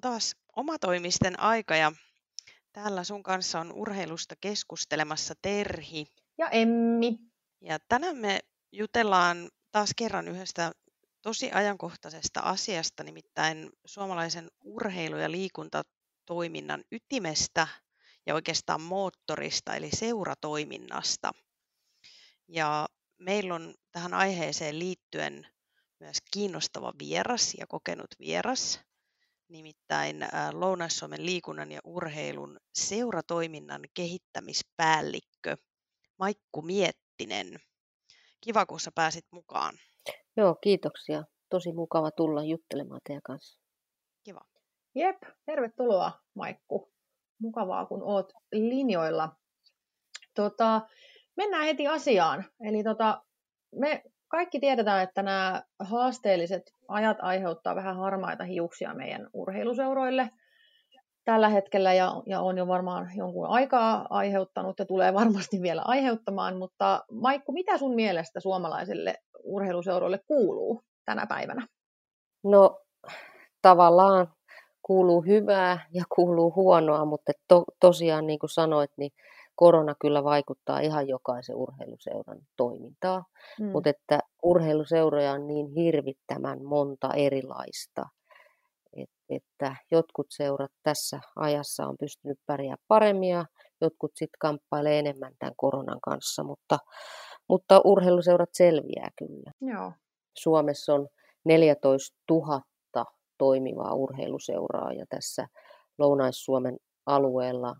[0.00, 1.92] on taas omatoimisten aika ja
[2.72, 6.06] täällä sun kanssa on urheilusta keskustelemassa Terhi.
[6.38, 7.18] Ja Emmi.
[7.60, 8.40] Ja tänään me
[8.72, 10.72] jutellaan taas kerran yhdestä
[11.22, 17.68] tosi ajankohtaisesta asiasta, nimittäin suomalaisen urheilu- ja liikuntatoiminnan ytimestä
[18.26, 21.32] ja oikeastaan moottorista, eli seuratoiminnasta.
[22.48, 25.46] Ja meillä on tähän aiheeseen liittyen
[25.98, 28.80] myös kiinnostava vieras ja kokenut vieras,
[29.50, 30.16] nimittäin
[30.52, 35.56] Lounais-Suomen liikunnan ja urheilun seuratoiminnan kehittämispäällikkö
[36.18, 37.60] Maikku Miettinen.
[38.40, 39.74] Kiva, kun sä pääsit mukaan.
[40.36, 41.24] Joo, kiitoksia.
[41.48, 43.60] Tosi mukava tulla juttelemaan teidän kanssa.
[44.24, 44.40] Kiva.
[44.94, 46.92] Jep, tervetuloa Maikku.
[47.38, 49.36] Mukavaa, kun oot linjoilla.
[50.34, 50.80] Tota,
[51.36, 52.44] mennään heti asiaan.
[52.68, 53.24] Eli tota,
[53.74, 60.30] me kaikki tiedetään, että nämä haasteelliset ajat aiheuttaa vähän harmaita hiuksia meidän urheiluseuroille
[61.24, 66.56] tällä hetkellä ja, ja on jo varmaan jonkun aikaa aiheuttanut ja tulee varmasti vielä aiheuttamaan,
[66.56, 69.14] mutta Maikku, mitä sun mielestä suomalaiselle
[69.44, 71.66] urheiluseuroille kuuluu tänä päivänä?
[72.44, 72.80] No
[73.62, 74.28] tavallaan
[74.82, 79.12] kuuluu hyvää ja kuuluu huonoa, mutta to, tosiaan niin kuin sanoit, niin
[79.54, 83.24] korona kyllä vaikuttaa ihan jokaisen urheiluseuran toimintaan,
[83.60, 83.66] mm.
[83.66, 88.02] mutta että urheiluseuroja on niin hirvittävän monta erilaista,
[89.30, 93.44] että jotkut seurat tässä ajassa on pystynyt pärjää paremmin ja
[93.80, 96.78] jotkut sitten kamppailee enemmän tämän koronan kanssa, mutta,
[97.48, 99.52] mutta urheiluseurat selviää kyllä.
[99.60, 99.92] Joo.
[100.38, 101.08] Suomessa on
[101.44, 102.62] 14 000
[103.38, 105.46] toimivaa urheiluseuraa ja tässä
[105.98, 107.74] Lounais-Suomen alueella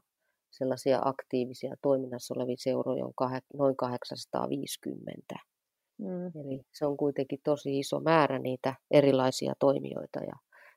[0.50, 5.34] sellaisia aktiivisia toiminnassa olevia seuroja on kah- noin 850.
[5.98, 6.26] Mm.
[6.26, 10.34] Eli se on kuitenkin tosi iso määrä niitä erilaisia toimijoita ja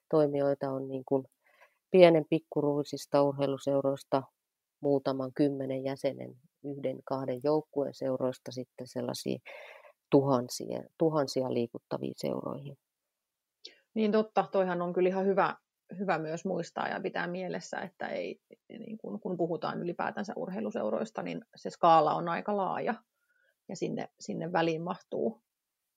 [0.09, 1.25] toimijoita on niin kuin
[1.91, 4.23] pienen pikkuruisista urheiluseuroista
[4.81, 9.39] muutaman kymmenen jäsenen yhden, kahden joukkueen seuroista sitten sellaisia
[10.09, 12.77] tuhansia, tuhansia liikuttavia seuroihin.
[13.93, 15.55] Niin totta, toihan on kyllä ihan hyvä,
[15.99, 21.42] hyvä myös muistaa ja pitää mielessä, että ei, niin kun, kun puhutaan ylipäätänsä urheiluseuroista, niin
[21.55, 22.93] se skaala on aika laaja
[23.70, 25.43] ja sinne, sinne väliin mahtuu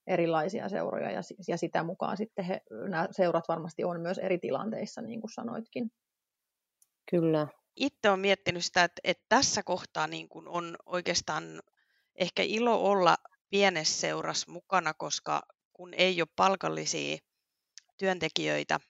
[0.07, 5.03] erilaisia seuroja ja, ja sitä mukaan sitten he, nämä seurat varmasti on myös eri tilanteissa,
[5.03, 5.91] niin kuin sanoitkin.
[7.11, 7.47] Kyllä.
[7.77, 11.63] Itse olen miettinyt sitä, että, että tässä kohtaa niin kuin on oikeastaan
[12.15, 13.17] ehkä ilo olla
[13.51, 15.43] pienessä seurassa mukana, koska
[15.73, 17.19] kun ei ole palkallisia
[17.97, 18.81] työntekijöitä,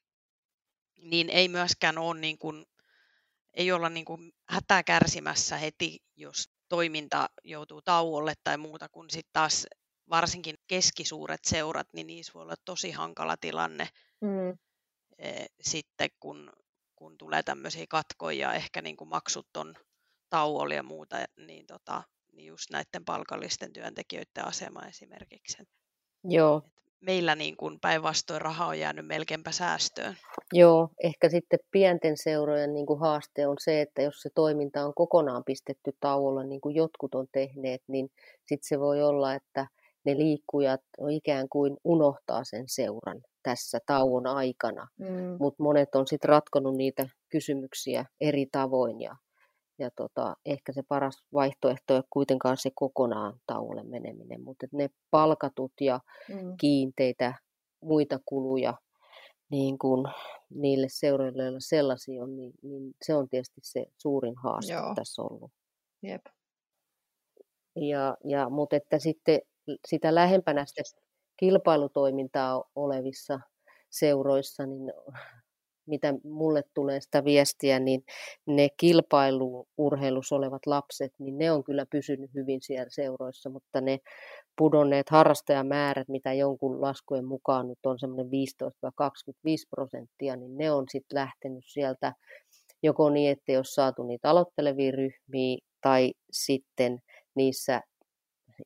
[1.03, 2.67] niin ei myöskään ole niin kuin,
[3.55, 9.33] ei olla niin kuin hätää kärsimässä heti, jos toiminta joutuu tauolle tai muuta, kun sitten
[9.33, 9.67] taas
[10.11, 13.89] varsinkin keskisuuret seurat, niin niissä voi olla tosi hankala tilanne
[14.21, 14.59] mm.
[15.19, 16.53] e, sitten, kun,
[16.97, 19.75] kun tulee tämmöisiä katkoja, ehkä niin kuin maksut on
[20.29, 22.03] tauolla ja muuta, niin, tota,
[22.33, 25.57] niin just näiden palkallisten työntekijöiden asema esimerkiksi.
[26.25, 26.63] Joo.
[27.01, 30.17] Meillä niin kuin päinvastoin raha on jäänyt melkeinpä säästöön.
[30.53, 34.95] Joo, ehkä sitten pienten seurojen niin kuin haaste on se, että jos se toiminta on
[34.95, 38.09] kokonaan pistetty tauolla, niin kuin jotkut on tehneet, niin
[38.39, 39.67] sitten se voi olla, että
[40.05, 45.37] ne liikkujat on ikään kuin unohtaa sen seuran tässä tauon aikana, mm.
[45.39, 49.17] mutta monet on sitten ratkonut niitä kysymyksiä eri tavoin ja,
[49.79, 54.91] ja tota, ehkä se paras vaihtoehto ei ole kuitenkaan se kokonaan tauolle meneminen, mutta ne
[55.11, 56.57] palkatut ja mm.
[56.61, 57.35] kiinteitä
[57.83, 58.75] muita kuluja
[59.51, 60.07] niin kuin
[60.51, 64.95] niille seuroille, joilla sellaisia on, niin, niin se on tietysti se suurin haaste Joo.
[64.95, 65.53] tässä ollut.
[66.03, 66.23] Jep.
[67.77, 69.41] Ja, ja, mutta että sitten
[69.89, 71.01] sitä lähempänä sitä
[71.37, 73.41] kilpailutoimintaa olevissa
[73.91, 74.93] seuroissa, niin
[75.87, 78.05] mitä mulle tulee sitä viestiä, niin
[78.47, 83.99] ne kilpailuurheilussa olevat lapset, niin ne on kyllä pysynyt hyvin siellä seuroissa, mutta ne
[84.59, 88.31] pudonneet harrastajamäärät, mitä jonkun laskujen mukaan nyt on semmoinen 15-25
[89.71, 92.13] prosenttia, niin ne on sitten lähtenyt sieltä
[92.83, 96.99] joko niin, että jos saatu niitä aloittelevia ryhmiä, tai sitten
[97.35, 97.81] niissä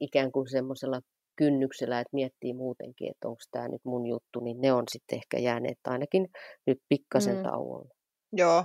[0.00, 1.00] ikään kuin semmoisella
[1.40, 5.38] kynnyksellä, että miettii muutenkin, että onko tämä nyt mun juttu, niin ne on sitten ehkä
[5.38, 6.28] jääneet ainakin
[6.66, 7.42] nyt pikkasen mm.
[7.42, 7.94] tauolle.
[8.32, 8.64] Joo.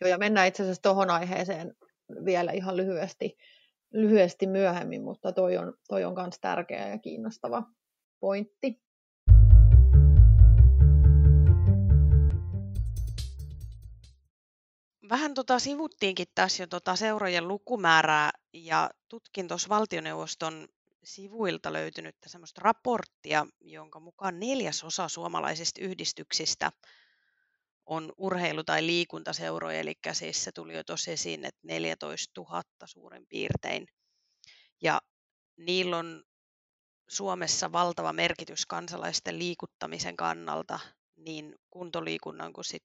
[0.00, 1.74] Joo, ja mennään itse asiassa tuohon aiheeseen
[2.24, 3.36] vielä ihan lyhyesti,
[3.92, 7.62] lyhyesti myöhemmin, mutta toi on, toi on myös tärkeä ja kiinnostava
[8.20, 8.80] pointti.
[15.08, 20.68] Vähän tota sivuttiinkin tässä jo tota seurojen lukumäärää ja tutkin tuossa valtioneuvoston
[21.04, 26.72] sivuilta löytynyttä semmoista raporttia, jonka mukaan neljäsosa suomalaisista yhdistyksistä
[27.86, 33.26] on urheilu- tai liikuntaseuroja, eli siis se tuli jo tuossa esiin, että 14 000 suurin
[33.28, 33.86] piirtein.
[34.82, 35.00] Ja
[35.56, 36.24] niillä on
[37.08, 40.80] Suomessa valtava merkitys kansalaisten liikuttamisen kannalta,
[41.16, 42.84] niin kuntoliikunnan kuin sit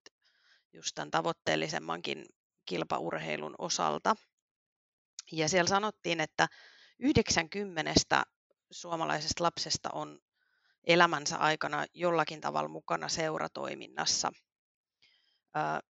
[0.74, 2.26] just tämän tavoitteellisemmankin
[2.66, 4.16] kilpaurheilun osalta.
[5.32, 6.48] Ja siellä sanottiin, että
[7.00, 7.94] 90
[8.72, 10.20] suomalaisesta lapsesta on
[10.84, 14.32] elämänsä aikana jollakin tavalla mukana seuratoiminnassa.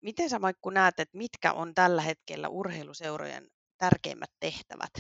[0.02, 3.48] Miten sä Maikku näet, että mitkä on tällä hetkellä urheiluseurojen
[3.78, 4.92] tärkeimmät tehtävät?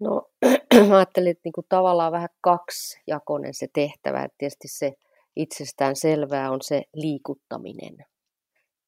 [0.00, 0.22] No
[0.88, 4.24] mä ajattelin, että niinku tavallaan vähän kaksijakoinen se tehtävä.
[4.24, 4.92] Että tietysti se
[5.36, 7.96] itsestään selvää on se liikuttaminen.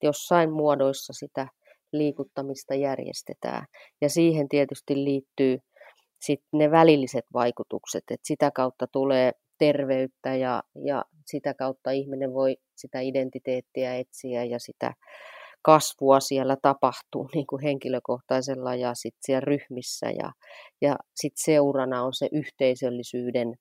[0.02, 1.48] Jossain muodoissa sitä
[1.92, 3.66] liikuttamista järjestetään.
[4.00, 5.58] Ja siihen tietysti liittyy
[6.20, 12.56] sitten ne välilliset vaikutukset, että sitä kautta tulee terveyttä ja, ja sitä kautta ihminen voi
[12.76, 14.94] sitä identiteettiä etsiä ja sitä
[15.62, 20.32] kasvua siellä tapahtuu niin kuin henkilökohtaisella ja sitten siellä ryhmissä ja,
[20.80, 23.54] ja sitten seurana on se yhteisöllisyyden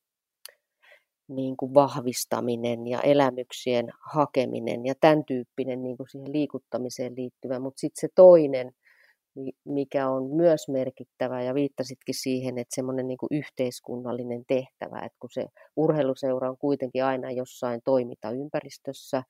[1.29, 7.79] niin kuin vahvistaminen ja elämyksien hakeminen ja tämän tyyppinen niin kuin siihen liikuttamiseen liittyvä, mutta
[7.79, 8.71] sitten se toinen,
[9.65, 15.45] mikä on myös merkittävä ja viittasitkin siihen, että semmoinen niin yhteiskunnallinen tehtävä, että kun se
[15.75, 19.23] urheiluseura on kuitenkin aina jossain toimintaympäristössä,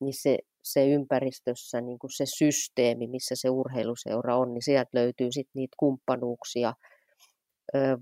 [0.00, 5.32] niin se, se ympäristössä niin kuin se systeemi, missä se urheiluseura on, niin sieltä löytyy
[5.32, 6.74] sitten niitä kumppanuuksia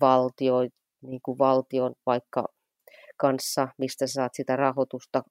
[0.01, 0.57] valtio,
[1.03, 2.45] niin kuin valtion vaikka
[3.17, 5.23] kanssa, mistä saat sitä rahoitusta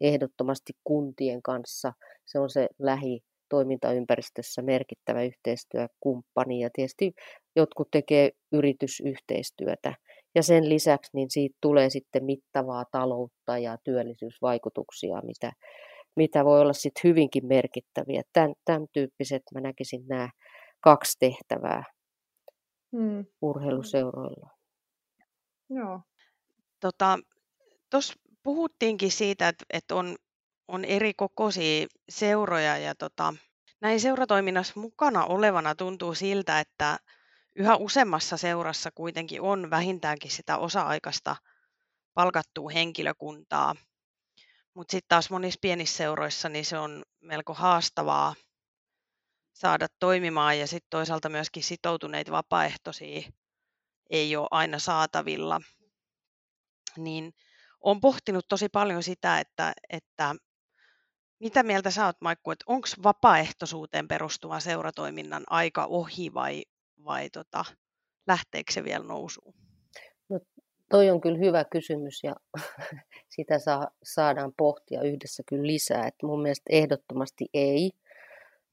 [0.00, 1.92] ehdottomasti kuntien kanssa.
[2.26, 7.12] Se on se lähi toimintaympäristössä merkittävä yhteistyökumppani ja tietysti
[7.56, 9.94] jotkut tekee yritysyhteistyötä.
[10.34, 15.52] Ja sen lisäksi niin siitä tulee sitten mittavaa taloutta ja työllisyysvaikutuksia, mitä,
[16.16, 18.22] mitä voi olla sitten hyvinkin merkittäviä.
[18.32, 20.28] Tämän, tämän tyyppiset mä näkisin nämä
[20.80, 21.84] kaksi tehtävää
[22.96, 23.24] hmm.
[23.42, 24.50] urheiluseuroilla.
[25.70, 26.00] Joo.
[26.80, 27.18] Tota,
[27.90, 30.16] Tuossa puhuttiinkin siitä, että, että on,
[30.68, 33.34] on eri kokoisia seuroja ja tota,
[33.80, 36.98] näin seuratoiminnassa mukana olevana tuntuu siltä, että
[37.54, 41.36] yhä useammassa seurassa kuitenkin on vähintäänkin sitä osa-aikaista
[42.14, 43.76] palkattua henkilökuntaa.
[44.74, 48.34] Mutta sitten taas monissa pienissä seuroissa niin se on melko haastavaa
[49.52, 53.30] saada toimimaan ja sitten toisaalta myöskin sitoutuneita vapaaehtoisia
[54.10, 55.60] ei ole aina saatavilla.
[56.96, 57.34] Niin
[57.80, 60.34] olen pohtinut tosi paljon sitä, että, että
[61.40, 66.62] mitä mieltä sä oot Maikku, että onko vapaaehtoisuuteen perustuva seuratoiminnan aika ohi vai,
[67.04, 67.64] vai tota,
[68.26, 69.54] lähteekö se vielä nousuun?
[70.28, 70.40] No,
[70.90, 72.34] toi on kyllä hyvä kysymys ja
[73.36, 76.06] sitä saa, saadaan pohtia yhdessä kyllä lisää.
[76.06, 77.90] Et mun mielestä ehdottomasti ei,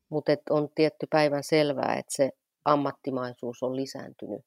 [0.10, 2.30] mutta et on tietty päivän selvää, että se
[2.66, 4.46] ammattimaisuus on lisääntynyt.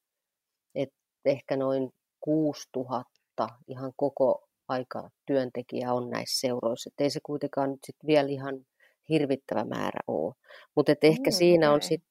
[0.75, 0.93] Et
[1.25, 6.91] ehkä noin 6000 ihan koko aika työntekijä on näissä seuroissa.
[6.93, 8.67] Et ei se kuitenkaan nyt sit vielä ihan
[9.09, 10.35] hirvittävä määrä ole.
[10.75, 12.11] Mutta ehkä mm, siinä on sitten,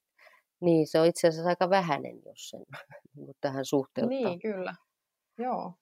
[0.60, 2.62] niin se on itse asiassa aika vähäinen, jos sen
[3.16, 4.18] niin tähän suhteuttaa.
[4.18, 4.74] Niin, kyllä.
[5.38, 5.72] Joo.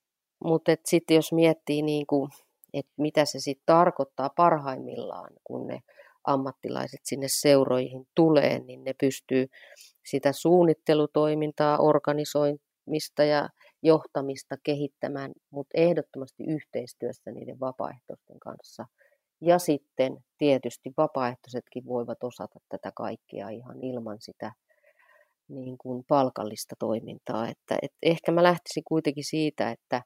[0.44, 2.30] Mutta sitten jos miettii, niin kuin,
[2.72, 5.80] että mitä se sitten tarkoittaa parhaimmillaan, kun ne
[6.24, 9.46] ammattilaiset sinne seuroihin tulee, niin ne pystyy
[10.10, 13.48] sitä suunnittelutoimintaa, organisoimista ja
[13.84, 18.86] johtamista kehittämään, mutta ehdottomasti yhteistyössä niiden vapaaehtoisten kanssa.
[19.40, 24.52] Ja sitten tietysti vapaaehtoisetkin voivat osata tätä kaikkea ihan ilman sitä
[25.48, 27.48] niin kuin palkallista toimintaa.
[27.48, 30.02] Että, että ehkä mä lähtisin kuitenkin siitä, että,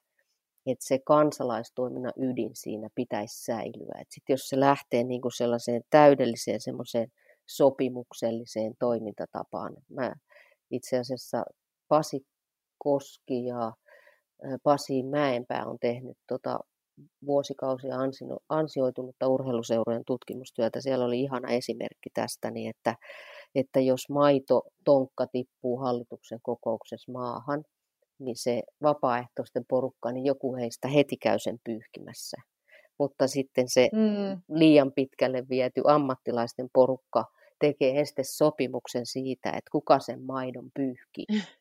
[0.65, 3.95] että se kansalaistoiminnan ydin siinä pitäisi säilyä.
[4.01, 7.11] Että sit jos se lähtee niin kuin sellaiseen täydelliseen semmoiseen
[7.47, 9.75] sopimukselliseen toimintatapaan.
[9.89, 10.13] Mä
[10.71, 11.43] itse asiassa
[11.87, 12.25] Pasi
[12.79, 13.71] Koski ja
[14.63, 16.59] Pasi Mäenpää on tehnyt tota
[17.25, 17.95] vuosikausia
[18.49, 20.81] ansioitunutta urheiluseurojen tutkimustyötä.
[20.81, 22.95] Siellä oli ihana esimerkki tästä, niin että,
[23.55, 27.63] että jos maito tonkka tippuu hallituksen kokouksessa maahan,
[28.19, 32.37] niin se vapaaehtoisten porukka, niin joku heistä heti käy sen pyyhkimässä.
[32.99, 34.41] Mutta sitten se mm.
[34.49, 37.25] liian pitkälle viety ammattilaisten porukka
[37.59, 41.25] tekee estesopimuksen siitä, että kuka sen maidon pyyhkii.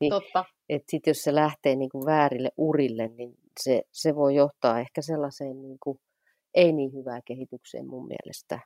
[0.00, 0.44] niin, Totta.
[0.68, 5.02] Et sit jos se lähtee niin kuin väärille urille, niin se, se voi johtaa ehkä
[5.02, 5.98] sellaiseen niin kuin,
[6.54, 8.60] ei niin hyvää kehitykseen mun mielestä.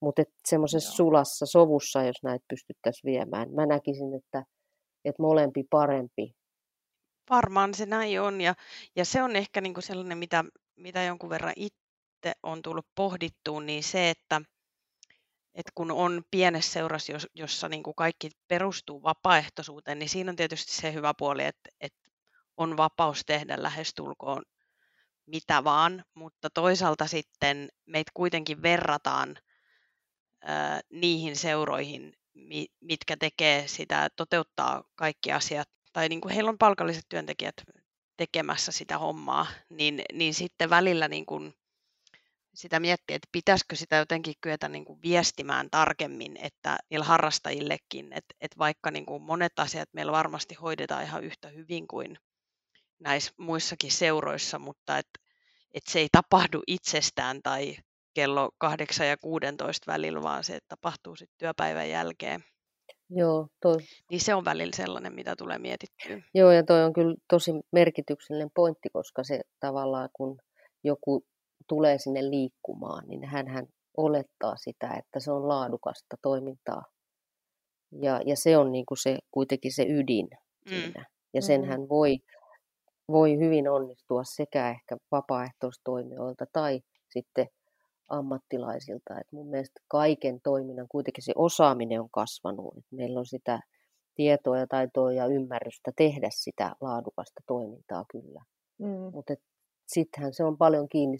[0.00, 4.44] Mutta semmoisessa sulassa sovussa, jos näitä pystyttäisiin viemään, mä näkisin, että,
[5.04, 6.34] että molempi parempi.
[7.30, 8.54] Varmaan se näin on ja,
[8.96, 10.44] ja se on ehkä niinku sellainen, mitä,
[10.76, 11.74] mitä jonkun verran it,
[12.22, 14.40] sitten on tullut pohdittua, niin se, että,
[15.54, 20.72] että kun on pienessä seurassa, jossa niin kuin kaikki perustuu vapaaehtoisuuteen, niin siinä on tietysti
[20.72, 22.10] se hyvä puoli, että, että
[22.56, 24.42] on vapaus tehdä lähestulkoon
[25.26, 29.38] mitä vaan, mutta toisaalta sitten meitä kuitenkin verrataan
[30.44, 36.58] ää, niihin seuroihin, mi, mitkä tekee sitä, toteuttaa kaikki asiat, tai niin kuin heillä on
[36.58, 37.54] palkalliset työntekijät
[38.16, 41.54] tekemässä sitä hommaa, niin, niin sitten välillä niin kuin
[42.54, 48.34] sitä miettiä, että pitäisikö sitä jotenkin kyetä niin kuin viestimään tarkemmin, että niillä harrastajillekin, että,
[48.40, 52.18] että vaikka niin kuin monet asiat meillä varmasti hoidetaan ihan yhtä hyvin kuin
[53.00, 55.20] näissä muissakin seuroissa, mutta että,
[55.74, 57.76] että se ei tapahdu itsestään tai
[58.14, 62.44] kello 8 ja 16 välillä, vaan se tapahtuu sitten työpäivän jälkeen.
[63.10, 63.76] Joo, toi.
[64.10, 66.22] Niin se on välillä sellainen, mitä tulee mietittyä.
[66.34, 70.38] Joo, ja toi on kyllä tosi merkityksellinen pointti, koska se tavallaan, kun
[70.84, 71.24] joku
[71.68, 73.66] tulee sinne liikkumaan, niin hän
[73.96, 76.82] olettaa sitä, että se on laadukasta toimintaa.
[78.00, 80.68] Ja, ja se on niin kuin se, kuitenkin se ydin mm.
[80.68, 81.06] siinä.
[81.34, 81.70] Ja sen mm-hmm.
[81.70, 82.18] hän voi,
[83.08, 87.46] voi hyvin onnistua sekä ehkä vapaaehtoistoimijoilta tai sitten
[88.08, 89.20] ammattilaisilta.
[89.20, 92.76] Et mun mielestä kaiken toiminnan kuitenkin se osaaminen on kasvanut.
[92.78, 93.60] Et meillä on sitä
[94.14, 98.44] tietoa ja taitoa ja ymmärrystä tehdä sitä laadukasta toimintaa kyllä.
[98.78, 99.12] Mm.
[99.12, 99.34] Mutta
[99.94, 101.16] sittenhän se on paljon kiinni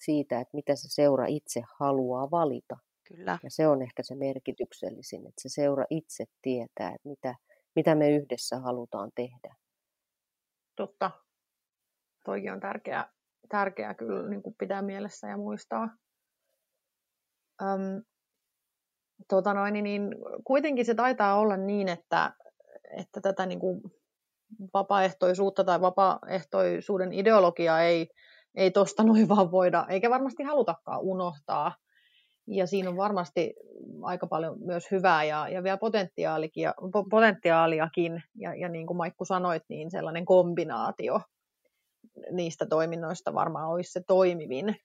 [0.00, 2.76] siitä, että mitä se seura itse haluaa valita.
[3.08, 3.38] Kyllä.
[3.42, 7.34] Ja se on ehkä se merkityksellisin, että se seura itse tietää, että mitä,
[7.76, 9.54] mitä me yhdessä halutaan tehdä.
[10.76, 11.10] Totta.
[12.24, 13.12] Toikin on tärkeää,
[13.48, 15.88] tärkeää kyllä niin kuin pitää mielessä ja muistaa.
[17.62, 18.02] Öm,
[19.28, 20.14] tota noin, niin,
[20.44, 22.32] kuitenkin se taitaa olla niin, että,
[22.98, 23.82] että tätä niin kuin
[24.74, 28.08] vapaaehtoisuutta tai vapaaehtoisuuden ideologiaa ei,
[28.54, 31.74] ei tuosta noin vaan voida, eikä varmasti halutakaan unohtaa.
[32.48, 33.54] Ja siinä on varmasti
[34.02, 36.74] aika paljon myös hyvää ja, ja vielä potentiaalikin, ja,
[37.10, 38.22] potentiaaliakin.
[38.34, 41.20] Ja, ja niin kuin Maikku sanoit, niin sellainen kombinaatio
[42.30, 44.76] niistä toiminnoista varmaan olisi se toimivin.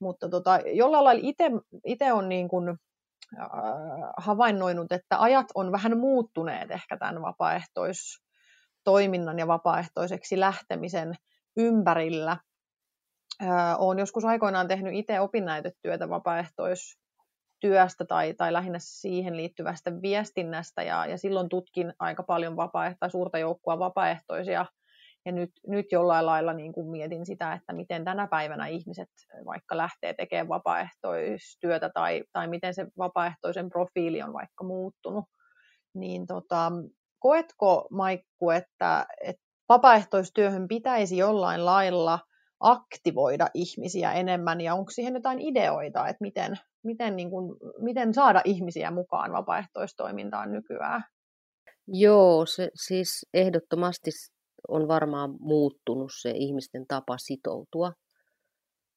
[0.00, 1.22] Mutta tota, jollain lailla
[1.84, 3.48] itse on niin kuin, äh,
[4.16, 7.22] havainnoinut, että ajat on vähän muuttuneet ehkä tämän
[8.80, 11.14] vapaaehtoistoiminnan ja vapaaehtoiseksi lähtemisen
[11.56, 12.36] ympärillä.
[13.78, 21.18] Olen joskus aikoinaan tehnyt itse opinnäytetyötä vapaaehtoistyöstä tai, tai lähinnä siihen liittyvästä viestinnästä ja, ja
[21.18, 24.66] silloin tutkin aika paljon vapaaehto- suurta joukkoa vapaaehtoisia
[25.24, 29.10] ja nyt, nyt jollain lailla niin kuin mietin sitä, että miten tänä päivänä ihmiset
[29.46, 35.24] vaikka lähtee tekemään vapaaehtoistyötä tai, tai miten se vapaaehtoisen profiili on vaikka muuttunut.
[35.94, 36.72] Niin tota,
[37.20, 42.18] koetko Maikku, että, että vapaaehtoistyöhön pitäisi jollain lailla
[42.60, 48.42] aktivoida ihmisiä enemmän ja onko siihen jotain ideoita, että miten, miten, niin kuin, miten saada
[48.44, 51.04] ihmisiä mukaan vapaaehtoistoimintaan nykyään?
[51.86, 54.10] Joo, se, siis ehdottomasti
[54.68, 57.92] on varmaan muuttunut se ihmisten tapa sitoutua.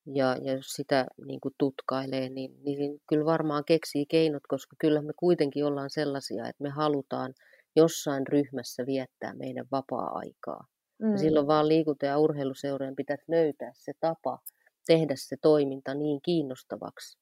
[0.06, 5.02] Ja, ja jos sitä niin kuin tutkailee, niin, niin kyllä varmaan keksii keinot, koska kyllä
[5.02, 7.34] me kuitenkin ollaan sellaisia, että me halutaan
[7.76, 10.68] jossain ryhmässä viettää meidän vapaa-aikaa.
[11.02, 11.12] Mm.
[11.12, 14.40] Ja silloin vaan liikunta- ja urheiluseurojen pitäisi löytää se tapa
[14.86, 17.18] tehdä se toiminta niin kiinnostavaksi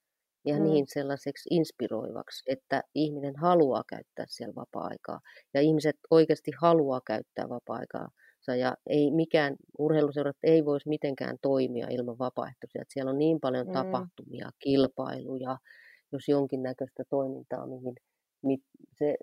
[0.45, 0.63] ja mm.
[0.63, 5.19] niin sellaiseksi inspiroivaksi, että ihminen haluaa käyttää siellä vapaa-aikaa.
[5.53, 8.07] Ja ihmiset oikeasti haluaa käyttää vapaa-aikaa
[8.47, 12.81] ja ei mikään, urheiluseurat ei voisi mitenkään toimia ilman vapaaehtoisia.
[12.81, 13.73] Että siellä on niin paljon mm.
[13.73, 15.57] tapahtumia, kilpailuja,
[16.11, 17.95] jos jonkinnäköistä toimintaa, mihin
[18.97, 19.15] se,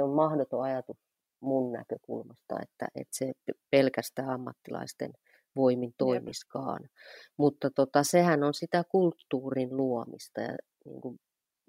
[0.00, 0.96] se on mahdoton ajatus
[1.40, 3.32] mun näkökulmasta, että, että se
[3.70, 5.12] pelkästään ammattilaisten
[5.56, 6.82] voimin toimiskaan.
[6.82, 6.92] Jep.
[7.36, 11.18] Mutta tota, sehän on sitä kulttuurin luomista ja niin kuin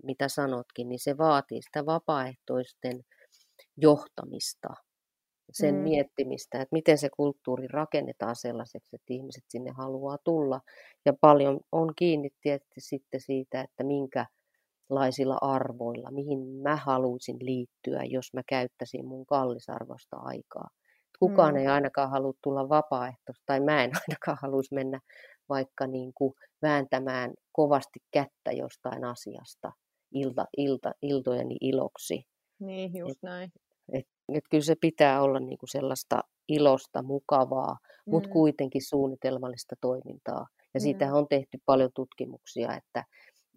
[0.04, 3.02] mitä sanotkin, niin se vaatii sitä vapaaehtoisten
[3.78, 4.70] johtamista
[5.52, 5.82] sen mm.
[5.82, 10.62] miettimistä, että miten se kulttuuri rakennetaan sellaiseksi, että ihmiset sinne haluaa tulla.
[11.06, 13.84] Ja paljon on kiinni tietysti sitten siitä, että
[14.92, 20.68] minkälaisilla arvoilla, mihin mä haluaisin liittyä, jos mä käyttäisin mun kallisarvosta aikaa.
[21.20, 21.60] Kukaan mm.
[21.60, 25.00] ei ainakaan halua tulla vapaaehtoista, tai mä en ainakaan haluaisi mennä
[25.50, 29.72] vaikka niin kuin vääntämään kovasti kättä jostain asiasta
[30.14, 32.24] ilta, ilta, iltojeni iloksi.
[32.60, 33.52] Niin, just Et, näin.
[33.94, 38.12] Et, et kyllä se pitää olla niinku sellaista ilosta, mukavaa, mm.
[38.12, 40.48] mutta kuitenkin suunnitelmallista toimintaa.
[40.74, 40.82] Ja mm.
[40.82, 43.04] siitä on tehty paljon tutkimuksia, että,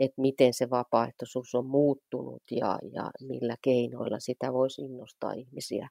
[0.00, 5.88] että miten se vapaaehtoisuus on muuttunut ja, ja millä keinoilla sitä voisi innostaa ihmisiä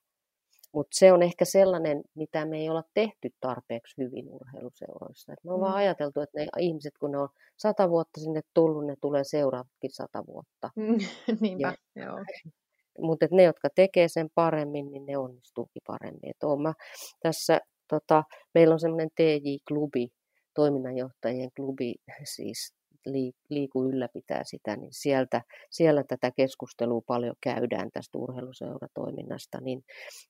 [0.74, 5.33] Mutta se on ehkä sellainen, mitä me ei olla tehty tarpeeksi hyvin urheiluseuroissa.
[5.33, 5.62] Et me on mm.
[5.62, 9.91] vaan ajateltu, että ne ihmiset, kun ne on sata vuotta sinne tullut, ne tulee seuraavatkin
[9.91, 10.69] sata vuotta.
[11.41, 12.17] Niinpä, ja, joo.
[13.00, 16.29] Mutta ne, jotka tekee sen paremmin, niin ne onnistuukin paremmin.
[16.29, 16.74] Et mä
[17.19, 20.07] tässä, tota, meillä on semmoinen TJ-klubi,
[20.53, 21.95] toiminnanjohtajien klubi,
[22.36, 22.74] siis
[23.50, 29.83] liiku ylläpitää sitä, niin sieltä, siellä tätä keskustelua paljon käydään tästä urheiluseuratoiminnasta, niin,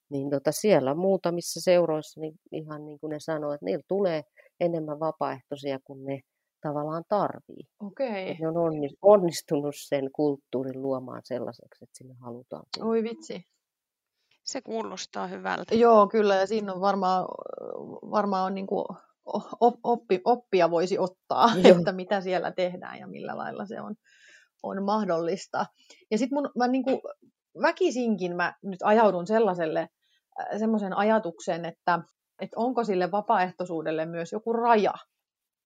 [0.10, 4.22] niin tota siellä muutamissa seuroissa niin ihan niin kuin ne sanoo, että niillä tulee
[4.60, 6.20] enemmän vapaaehtoisia kuin ne
[6.62, 7.64] tavallaan tarvii.
[7.80, 8.38] Okei.
[8.40, 8.56] Ne on
[9.02, 12.64] onnistunut sen kulttuurin luomaan sellaiseksi, että sinne halutaan.
[12.82, 13.46] Oi vitsi.
[14.44, 15.76] Se kuulostaa hyvältä.
[15.76, 17.26] Joo, kyllä, ja siinä on varmaan,
[18.12, 18.86] varmaan on niin kuin
[19.84, 21.78] oppi, oppia voisi ottaa, Joo.
[21.78, 23.96] että mitä siellä tehdään ja millä lailla se on,
[24.64, 25.66] on mahdollista.
[26.12, 27.02] Ja sitten mun, mä niin kuin,
[27.62, 32.00] väkisinkin mä nyt ajaudun sellaiselle, äh, semmoisen ajatuksen, että,
[32.42, 34.94] että onko sille vapaaehtoisuudelle myös joku raja.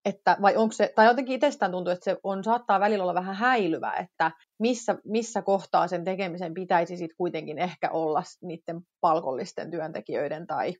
[0.05, 3.35] Että, vai onko se, tai jotenkin itsestään tuntuu, että se on, saattaa välillä olla vähän
[3.35, 10.47] häilyvä, että missä, missä kohtaa sen tekemisen pitäisi sitten kuitenkin ehkä olla niiden palkollisten työntekijöiden
[10.47, 10.73] tai,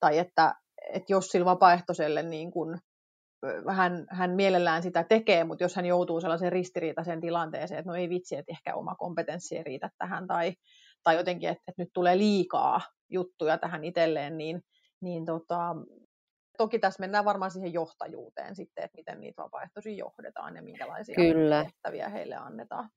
[0.00, 0.54] tai että,
[0.92, 2.78] että jos sillä vapaaehtoiselle niin kun,
[3.74, 8.08] hän, hän mielellään sitä tekee, mutta jos hän joutuu sellaiseen ristiriitaiseen tilanteeseen, että no ei
[8.08, 10.52] vitsi, että ehkä oma kompetenssi ei riitä tähän, tai,
[11.04, 12.80] tai jotenkin, että, että nyt tulee liikaa
[13.10, 14.62] juttuja tähän itselleen, niin,
[15.02, 15.76] niin tota,
[16.58, 21.64] toki tässä mennään varmaan siihen johtajuuteen sitten, että miten niitä vapaaehtoisia johdetaan ja minkälaisia Kyllä.
[21.64, 22.90] tehtäviä heille annetaan.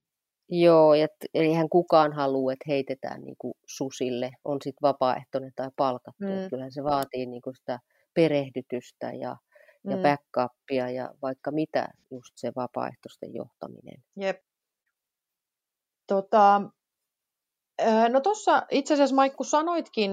[0.53, 6.25] Joo, ja eihän kukaan halua, että heitetään niin kuin susille, on sitten vapaaehtoinen tai palkattu.
[6.25, 6.49] Mm.
[6.49, 7.79] Kyllähän se vaatii niin kuin sitä
[8.13, 9.35] perehdytystä ja,
[9.83, 10.01] ja mm.
[10.01, 14.03] backupia ja vaikka mitä just se vapaaehtoisten johtaminen.
[14.19, 14.37] Jep.
[16.07, 16.61] Tota,
[18.09, 20.11] no tuossa itse asiassa Maikku sanoitkin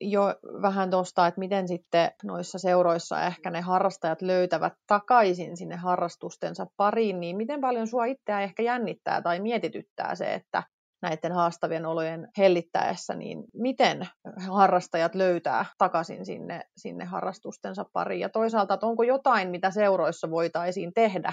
[0.00, 0.22] jo
[0.62, 7.20] vähän tuosta, että miten sitten noissa seuroissa ehkä ne harrastajat löytävät takaisin sinne harrastustensa pariin,
[7.20, 10.62] niin miten paljon sua itseä ehkä jännittää tai mietityttää se, että
[11.02, 14.08] näiden haastavien olojen hellittäessä, niin miten
[14.48, 18.20] harrastajat löytää takaisin sinne, sinne harrastustensa pariin?
[18.20, 21.32] Ja toisaalta, että onko jotain, mitä seuroissa voitaisiin tehdä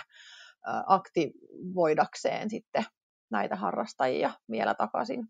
[0.87, 2.83] aktivoidakseen sitten
[3.31, 5.27] näitä harrastajia vielä takaisin?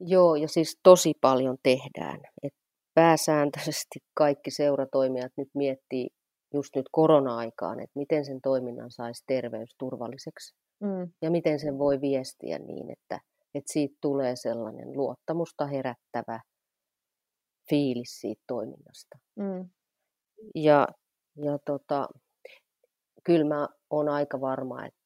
[0.00, 2.20] Joo, ja siis tosi paljon tehdään.
[2.42, 2.54] Et
[2.94, 6.08] pääsääntöisesti kaikki seuratoimijat nyt miettii
[6.54, 11.12] just nyt korona-aikaan, että miten sen toiminnan saisi terveysturvalliseksi mm.
[11.22, 13.20] ja miten sen voi viestiä niin, että,
[13.54, 16.40] että siitä tulee sellainen luottamusta herättävä
[17.70, 19.18] fiilis siitä toiminnasta.
[19.36, 19.68] Mm.
[20.54, 20.88] Ja,
[21.36, 22.08] ja tota,
[23.24, 24.97] kyllä mä oon aika varma, että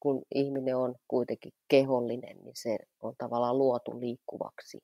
[0.00, 4.78] kun ihminen on kuitenkin kehollinen, niin se on tavallaan luotu liikkuvaksi.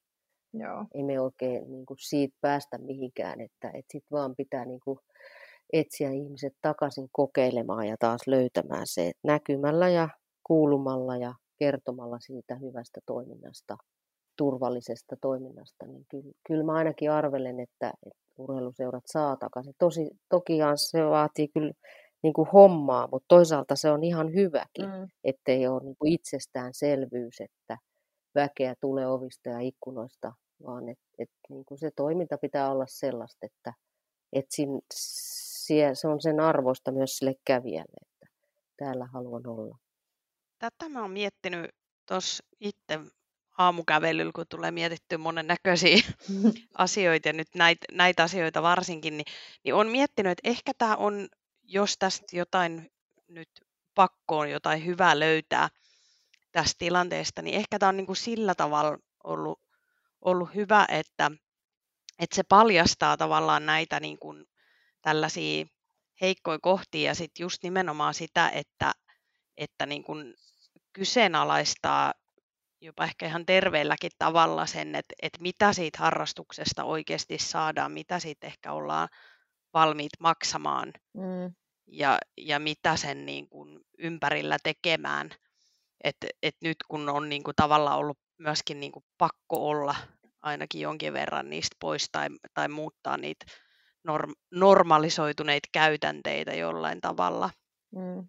[0.55, 0.85] Joo.
[0.94, 4.98] Ei me oikein niin kuin siitä päästä mihinkään, että, että sitten vaan pitää niin kuin
[5.72, 10.09] etsiä ihmiset takaisin kokeilemaan ja taas löytämään se näkymällä ja
[10.46, 13.77] kuulumalla ja kertomalla siitä hyvästä toiminnasta,
[14.37, 19.75] turvallisesta toiminnasta, niin kyllä, kyllä mä ainakin arvelen, että, että urheiluseurat saa takaisin.
[19.79, 21.72] Tosi, tokihan se vaatii kyllä
[22.22, 25.08] niin kuin hommaa, mutta toisaalta se on ihan hyväkin, mm.
[25.24, 27.78] ettei ole niin kuin itsestäänselvyys, että
[28.35, 30.32] väkeä tulee ovista ja ikkunoista,
[30.66, 33.72] vaan että et, niin kuin se toiminta pitää olla sellaista, että
[34.32, 34.68] et sin,
[35.94, 38.26] se on sen arvosta myös sille kävijälle, että
[38.76, 39.78] täällä haluan olla.
[40.58, 41.70] Tätä mä oon miettinyt
[42.08, 43.00] tuossa itse
[43.58, 45.96] aamukävelyllä, kun tulee mietittyä monennäköisiä
[46.78, 49.26] asioita ja nyt näitä, näitä asioita varsinkin, niin,
[49.64, 51.28] niin on miettinyt, että ehkä tämä on
[51.72, 52.90] jos tästä jotain
[53.28, 53.48] nyt
[53.94, 55.68] pakkoon jotain hyvää löytää
[56.52, 59.61] tästä tilanteesta, niin ehkä tämä on niin kuin sillä tavalla ollut,
[60.22, 61.30] ollut hyvä, että,
[62.18, 64.44] että se paljastaa tavallaan näitä niin kuin
[65.02, 65.66] tällaisia
[66.20, 68.92] heikkoja kohtia ja sitten just nimenomaan sitä, että,
[69.56, 70.35] että niin kuin
[70.92, 72.14] kyseenalaistaa
[72.80, 78.46] jopa ehkä ihan terveelläkin tavalla sen, että, että mitä siitä harrastuksesta oikeasti saadaan, mitä siitä
[78.46, 79.08] ehkä ollaan
[79.74, 80.92] valmiit maksamaan.
[81.14, 81.54] Mm
[81.87, 85.31] ja, ja mitä sen niin kuin ympärillä tekemään.
[86.05, 89.95] Et, et nyt kun on niin kuin tavallaan ollut myöskin niin kuin pakko olla
[90.42, 93.45] ainakin jonkin verran niistä pois tai, tai muuttaa niitä
[94.05, 97.51] norm, normalisoituneita käytänteitä jollain tavalla.
[97.95, 98.29] Mm.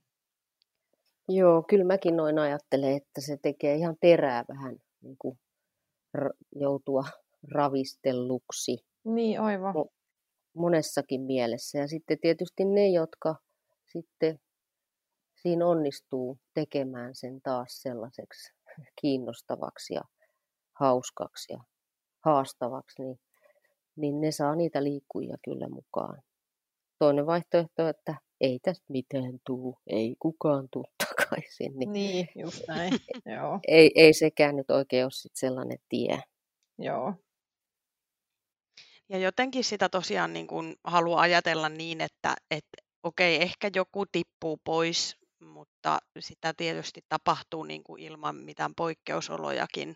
[1.30, 5.40] Joo, kyllä mäkin noin ajattelen, että se tekee ihan terää vähän niin kuin
[6.18, 7.04] r- joutua
[7.52, 8.78] ravistelluksi.
[9.06, 9.74] Niin, aivan.
[10.56, 11.78] Monessakin mielessä.
[11.78, 13.36] Ja sitten tietysti ne, jotka
[13.94, 14.40] sitten
[15.42, 18.54] siinä onnistuu tekemään sen taas sellaiseksi
[19.02, 20.02] kiinnostavaksi ja
[20.80, 21.60] hauskaksi ja
[22.26, 23.20] haastavaksi, niin,
[23.96, 26.22] niin ne saa niitä liikkujia kyllä mukaan.
[27.00, 31.80] Toinen vaihtoehto, että ei tästä mitään tuu, ei kukaan tuu takaisin.
[31.80, 32.94] Niin, niin just näin.
[33.36, 33.60] Joo.
[33.68, 36.22] Ei, ei sekään nyt oikein ole sit sellainen tie.
[36.78, 37.14] Joo.
[39.10, 44.58] Ja jotenkin sitä tosiaan niin kuin haluaa ajatella niin, että, että okei, ehkä joku tippuu
[44.64, 49.96] pois, mutta sitä tietysti tapahtuu niin kuin ilman mitään poikkeusolojakin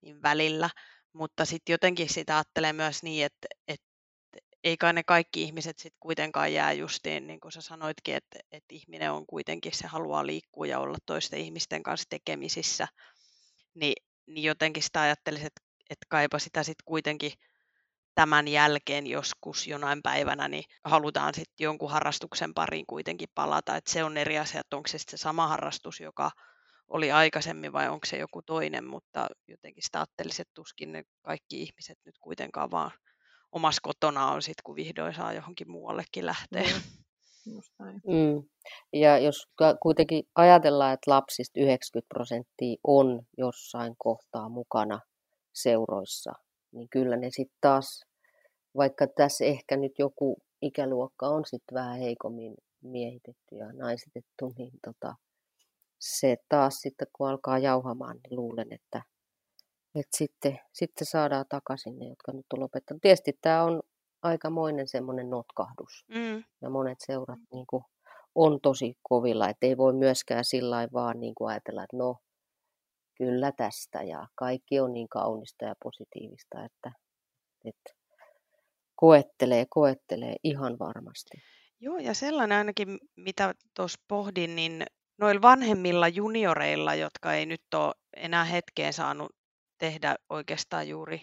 [0.00, 0.70] niin välillä.
[1.12, 3.86] Mutta sitten jotenkin sitä ajattelee myös niin, että, että
[4.64, 8.74] ei kai ne kaikki ihmiset sitten kuitenkaan jää justiin, niin kuin sä sanoitkin, että, että
[8.74, 12.88] ihminen on kuitenkin, se haluaa liikkua ja olla toisten ihmisten kanssa tekemisissä,
[13.74, 17.32] niin, niin jotenkin sitä ajattelisin, että, että kaipa sitä sitten kuitenkin
[18.16, 24.04] tämän jälkeen joskus jonain päivänä, niin halutaan sitten jonkun harrastuksen pariin kuitenkin palata, että se
[24.04, 26.30] on eri asia, että onko se sitten se sama harrastus, joka
[26.88, 31.62] oli aikaisemmin vai onko se joku toinen, mutta jotenkin sitä ajattelisin, että tuskin ne kaikki
[31.62, 32.90] ihmiset nyt kuitenkaan vaan
[33.52, 36.62] omassa kotona on sitten, kun vihdoin saa johonkin muuallekin lähteä.
[37.46, 38.14] Mm.
[38.16, 38.42] Mm.
[38.92, 39.36] Ja jos
[39.82, 45.00] kuitenkin ajatellaan, että lapsista 90 prosenttia on jossain kohtaa mukana
[45.54, 46.32] seuroissa,
[46.72, 48.05] niin kyllä ne sitten taas,
[48.76, 55.14] vaikka tässä ehkä nyt joku ikäluokka on sitten vähän heikommin miehitetty ja naisitettu, niin tota,
[55.98, 59.02] se taas sitten kun alkaa jauhamaan, niin luulen, että
[60.00, 63.02] että sitten, sitten saadaan takaisin ne, jotka nyt on lopettanut.
[63.02, 63.82] Tietysti tämä on
[64.22, 66.04] aikamoinen semmoinen notkahdus.
[66.08, 66.44] Mm.
[66.62, 67.84] Ja monet seurat niin kuin,
[68.34, 72.16] on tosi kovilla, että ei voi myöskään sillä vaan niin kuin ajatella, että no,
[73.18, 76.92] kyllä tästä ja kaikki on niin kaunista ja positiivista, että,
[77.64, 77.95] että
[78.96, 81.42] koettelee, koettelee ihan varmasti.
[81.80, 84.86] Joo, ja sellainen ainakin, mitä tuossa pohdin, niin
[85.18, 89.36] noilla vanhemmilla junioreilla, jotka ei nyt ole enää hetkeen saanut
[89.78, 91.22] tehdä oikeastaan juuri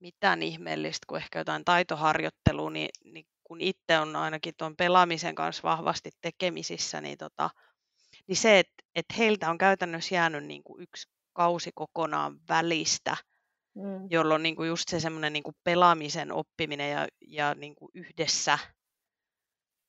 [0.00, 5.62] mitään ihmeellistä kuin ehkä jotain taitoharjoittelua, niin, niin kun itse on ainakin tuon pelaamisen kanssa
[5.62, 7.50] vahvasti tekemisissä, niin, tota,
[8.26, 13.16] niin se, että, että heiltä on käytännössä jäänyt niin kuin yksi kausi kokonaan välistä,
[13.78, 14.06] mm.
[14.10, 18.58] jolloin niin kuin just se semmoinen niin kuin pelaamisen oppiminen ja, ja niin kuin yhdessä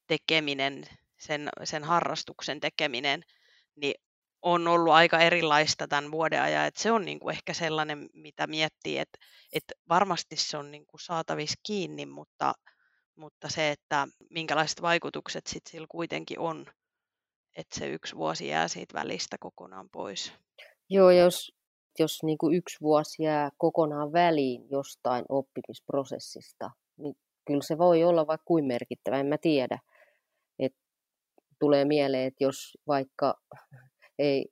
[0.07, 0.83] tekeminen,
[1.19, 3.23] sen, sen harrastuksen tekeminen,
[3.75, 3.95] niin
[4.41, 6.65] on ollut aika erilaista tämän vuoden ajan.
[6.65, 9.19] Että se on niin kuin ehkä sellainen, mitä miettii, että,
[9.53, 12.53] että varmasti se on niin kuin saatavissa kiinni, mutta,
[13.15, 16.65] mutta se, että minkälaiset vaikutukset sit sillä kuitenkin on,
[17.55, 20.33] että se yksi vuosi jää siitä välistä kokonaan pois.
[20.89, 21.51] Joo, jos,
[21.99, 28.27] jos niin kuin yksi vuosi jää kokonaan väliin jostain oppimisprosessista, niin kyllä se voi olla
[28.27, 29.79] vaikka kuin merkittävä, en mä tiedä.
[30.59, 30.73] Et
[31.59, 33.35] tulee mieleen, että jos vaikka
[34.19, 34.45] ei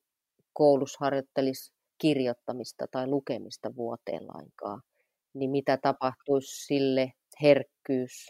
[0.54, 4.82] koulussa harjoittelisi kirjoittamista tai lukemista vuoteen lainkaan,
[5.34, 8.30] niin mitä tapahtuisi sille herkkyys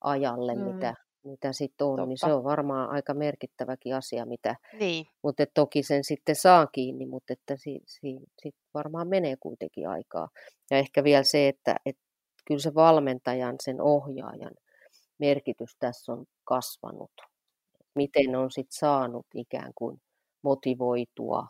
[0.00, 0.60] ajalle, mm.
[0.60, 0.94] mitä,
[1.26, 2.06] mitä sitten on, Totta.
[2.06, 5.06] niin se on varmaan aika merkittäväkin asia, mitä, niin.
[5.22, 10.28] mutta toki sen sitten saa kiinni, mutta että si, si, si, varmaan menee kuitenkin aikaa.
[10.70, 12.02] Ja ehkä vielä se, että, että
[12.46, 14.54] kyllä se valmentajan, sen ohjaajan
[15.18, 17.12] merkitys tässä on kasvanut.
[17.94, 20.00] Miten on sitten saanut ikään kuin
[20.42, 21.46] motivoitua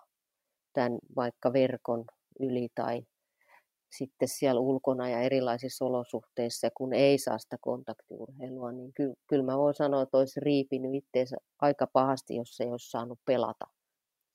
[0.73, 2.05] tämän vaikka verkon
[2.41, 3.03] yli tai
[3.91, 9.59] sitten siellä ulkona ja erilaisissa olosuhteissa, kun ei saa sitä kontaktiurheilua, niin kyllä, kyllä mä
[9.59, 13.67] voin sanoa, että olisi riipinyt itseensä aika pahasti, jos ei olisi saanut pelata.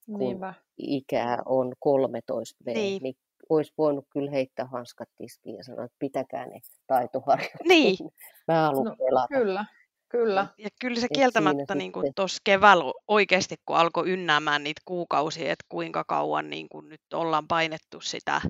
[0.05, 0.53] Kun Niinpä.
[0.77, 3.03] ikää on 13 V, niin.
[3.03, 3.15] niin
[3.49, 7.67] olisi voinut kyllä heittää hanskat tiskiin ja sanoa, että pitäkää ne taitoharjoittelut.
[7.67, 7.97] Niin.
[8.47, 9.27] Mä haluan no, pelata.
[9.27, 9.65] Kyllä.
[10.09, 10.47] Kyllä.
[10.57, 15.65] Ja kyllä se kieltämättä niin kuin tuossa keväällä oikeasti, kun alkoi ynnäämään niitä kuukausia, että
[15.69, 18.41] kuinka kauan niin kuin nyt ollaan painettu sitä,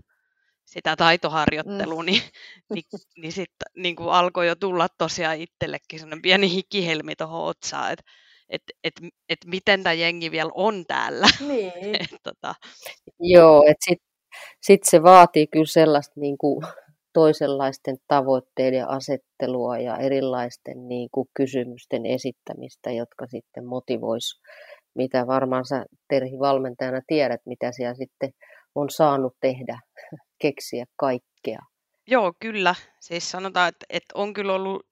[0.65, 2.05] sitä taitoharjoittelua, mm.
[2.05, 2.21] niin,
[2.73, 2.83] niin,
[3.17, 8.03] niin sitten niin kuin alkoi jo tulla tosiaan itsellekin sellainen pieni hikihelmi tuohon otsaan, että
[8.49, 8.93] et, et,
[9.29, 11.27] et miten tämä jengi vielä on täällä.
[11.47, 11.95] Niin.
[11.95, 12.55] et, tota.
[13.19, 14.11] Joo, että sitten
[14.61, 16.65] sit se vaatii kyllä sellaista niin kuin
[17.13, 24.41] toisenlaisten tavoitteiden asettelua ja erilaisten niin kuin kysymysten esittämistä, jotka sitten motivois,
[24.95, 28.31] mitä varmaan sä Terhi valmentajana tiedät, mitä siellä sitten
[28.75, 29.79] on saanut tehdä,
[30.39, 31.59] keksiä kaikkea.
[32.07, 32.75] Joo, kyllä.
[32.99, 34.87] Siis sanotaan, että, että on kyllä ollut,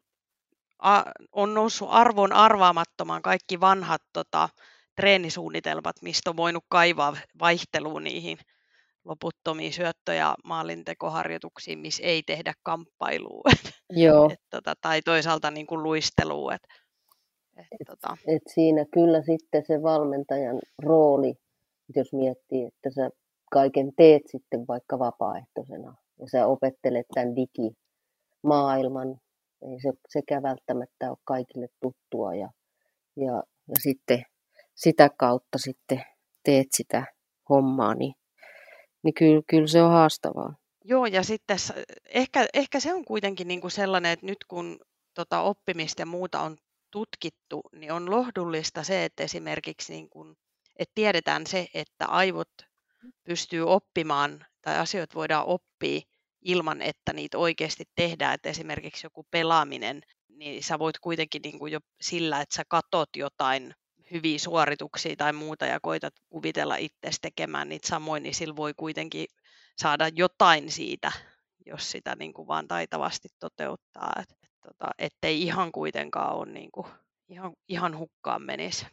[0.80, 4.50] a, on noussut arvon arvaamattomaan kaikki vanhat tota,
[4.96, 8.38] treenisuunnitelmat, mistä on voinut kaivaa vaihteluun niihin
[9.06, 13.44] loputtomia syöttöjä maalintekoharjoituksiin, missä ei tehdä kamppailua.
[13.89, 14.30] Joo.
[14.34, 16.54] et, tota, tai toisaalta niin kuin luistelua.
[16.54, 16.62] Et,
[17.58, 18.18] et, et, tota.
[18.28, 21.34] et siinä kyllä sitten se valmentajan rooli,
[21.96, 23.10] jos miettii, että sä
[23.51, 29.19] kaiken teet sitten vaikka vapaaehtoisena, ja sä opettelet tämän digimaailman,
[29.62, 32.35] ei se sekään välttämättä ole kaikille tuttua.
[32.35, 32.49] Ja,
[33.15, 34.23] ja, ja sitten
[34.75, 36.01] sitä kautta sitten
[36.43, 37.05] teet sitä
[37.49, 38.13] hommaa, niin,
[39.03, 40.55] niin kyllä, kyllä se on haastavaa.
[40.83, 41.57] Joo, ja sitten
[42.05, 44.79] ehkä, ehkä se on kuitenkin niin kuin sellainen, että nyt kun
[45.13, 46.57] tota oppimista ja muuta on
[46.91, 50.38] tutkittu, niin on lohdullista se, että esimerkiksi niin kuin,
[50.79, 52.49] että tiedetään se, että aivot
[53.23, 56.01] pystyy oppimaan tai asioita voidaan oppia
[56.41, 58.33] ilman, että niitä oikeasti tehdään.
[58.33, 63.09] Että esimerkiksi joku pelaaminen, niin sä voit kuitenkin niin kuin jo sillä, että sä katot
[63.15, 63.73] jotain
[64.12, 69.27] hyviä suorituksia tai muuta ja koitat kuvitella itse tekemään niitä samoin, niin sillä voi kuitenkin
[69.77, 71.12] saada jotain siitä,
[71.65, 74.13] jos sitä niin kuin vaan taitavasti toteuttaa.
[74.19, 76.88] Et, et, tota, ettei ihan kuitenkaan ole niin kuin,
[77.29, 78.85] ihan, ihan hukkaan menisi.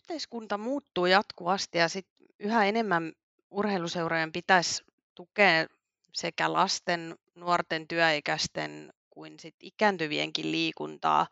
[0.00, 2.06] Yhteiskunta muuttuu jatkuvasti ja sit
[2.38, 3.12] yhä enemmän
[3.50, 4.84] urheiluseurojen pitäisi
[5.14, 5.66] tukea
[6.14, 11.26] sekä lasten, nuorten, työikäisten kuin sit ikääntyvienkin liikuntaa.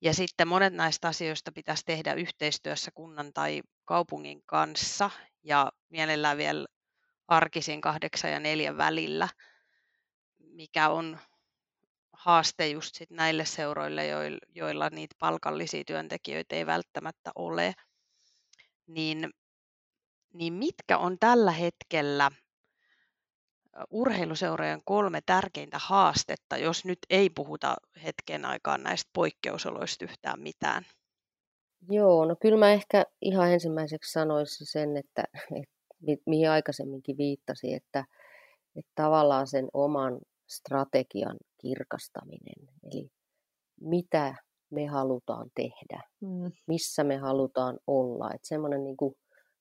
[0.00, 5.10] Ja sitten monet näistä asioista pitäisi tehdä yhteistyössä kunnan tai kaupungin kanssa
[5.42, 6.66] ja mielellään vielä
[7.28, 9.28] arkisin kahdeksan ja neljän välillä,
[10.38, 11.18] mikä on
[12.24, 14.02] haaste just sit näille seuroille,
[14.54, 17.74] joilla niitä palkallisia työntekijöitä ei välttämättä ole.
[18.86, 19.30] Niin,
[20.34, 22.30] niin mitkä on tällä hetkellä
[23.90, 30.86] urheiluseurojen kolme tärkeintä haastetta, jos nyt ei puhuta hetken aikaan näistä poikkeusoloista yhtään mitään?
[31.88, 35.24] Joo, no kyllä mä ehkä ihan ensimmäiseksi sanoisin sen, että,
[36.12, 38.04] että mihin aikaisemminkin viittasi, että,
[38.76, 43.10] että tavallaan sen oman strategian kirkastaminen, eli
[43.80, 44.34] mitä
[44.70, 46.52] me halutaan tehdä, mm.
[46.66, 49.14] missä me halutaan olla, että semmoinen niin kuin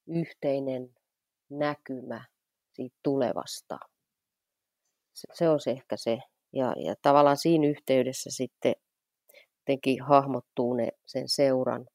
[0.07, 0.95] yhteinen
[1.49, 2.25] näkymä
[2.73, 3.77] siitä tulevasta
[5.13, 6.19] se, se olisi ehkä se.
[6.53, 8.75] Ja, ja tavallaan siinä yhteydessä sitten
[9.59, 11.87] jotenkin hahmottuu ne sen seuran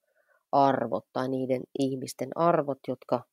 [0.52, 3.24] arvot tai niiden ihmisten arvot, jotka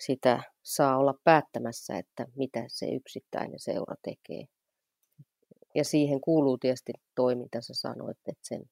[0.00, 4.44] sitä saa olla päättämässä, että mitä se yksittäinen seura tekee.
[5.78, 8.62] Ja siihen kuuluu tietysti toiminta, sä sanoit, että sen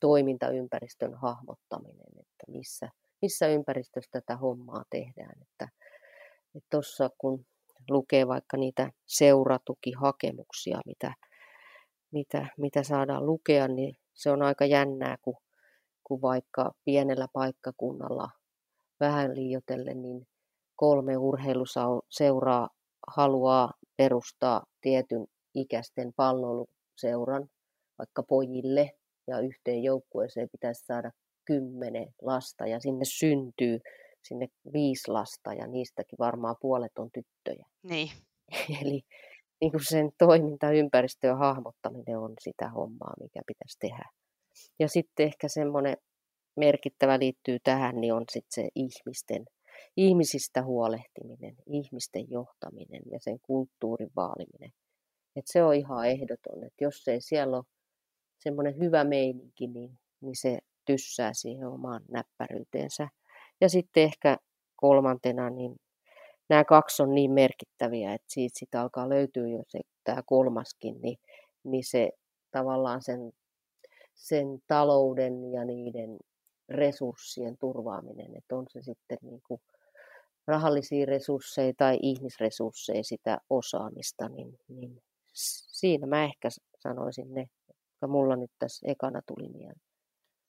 [0.00, 2.88] toimintaympäristön hahmottaminen, että missä,
[3.22, 5.42] missä ympäristössä tätä hommaa tehdään.
[5.42, 5.68] Että
[6.70, 7.46] tuossa kun
[7.90, 11.14] lukee vaikka niitä seuratukihakemuksia, mitä,
[12.12, 15.36] mitä, mitä saadaan lukea, niin se on aika jännää, kun,
[16.04, 18.28] kun vaikka pienellä paikkakunnalla
[19.00, 20.26] vähän liiotellen, niin
[20.76, 22.68] kolme urheiluseuraa
[23.06, 27.48] haluaa perustaa tietyn ikäisten palloiluseuran
[27.98, 28.90] vaikka pojille
[29.26, 31.10] ja yhteen joukkueeseen pitäisi saada
[31.44, 33.80] kymmenen lasta ja sinne syntyy
[34.28, 37.66] sinne viisi lasta ja niistäkin varmaan puolet on tyttöjä.
[37.82, 38.10] Niin.
[38.82, 39.00] Eli
[39.60, 44.10] niin kuin sen toimintaympäristön hahmottaminen on sitä hommaa, mikä pitäisi tehdä.
[44.78, 45.96] Ja sitten ehkä semmoinen
[46.56, 49.44] merkittävä liittyy tähän, niin on sitten se ihmisten,
[49.96, 54.70] ihmisistä huolehtiminen, ihmisten johtaminen ja sen kulttuurin vaaliminen.
[55.36, 57.64] Et se on ihan ehdoton, että jos ei siellä ole
[58.38, 63.08] semmoinen hyvä meininki, niin, niin se tyssää siihen omaan näppäryyteensä.
[63.60, 64.38] Ja sitten ehkä
[64.76, 65.76] kolmantena, niin
[66.48, 71.18] nämä kaksi on niin merkittäviä, että siitä sit alkaa löytyä jo se, tämä kolmaskin, niin,
[71.64, 72.10] niin se
[72.50, 73.32] tavallaan sen,
[74.14, 76.16] sen talouden ja niiden
[76.68, 79.60] resurssien turvaaminen, että on se sitten niin kuin
[80.46, 85.02] rahallisia resursseja tai ihmisresursseja, sitä osaamista, niin, niin
[85.34, 89.80] siinä mä ehkä sanoisin ne, jotka mulla nyt tässä ekana tuli mieleen.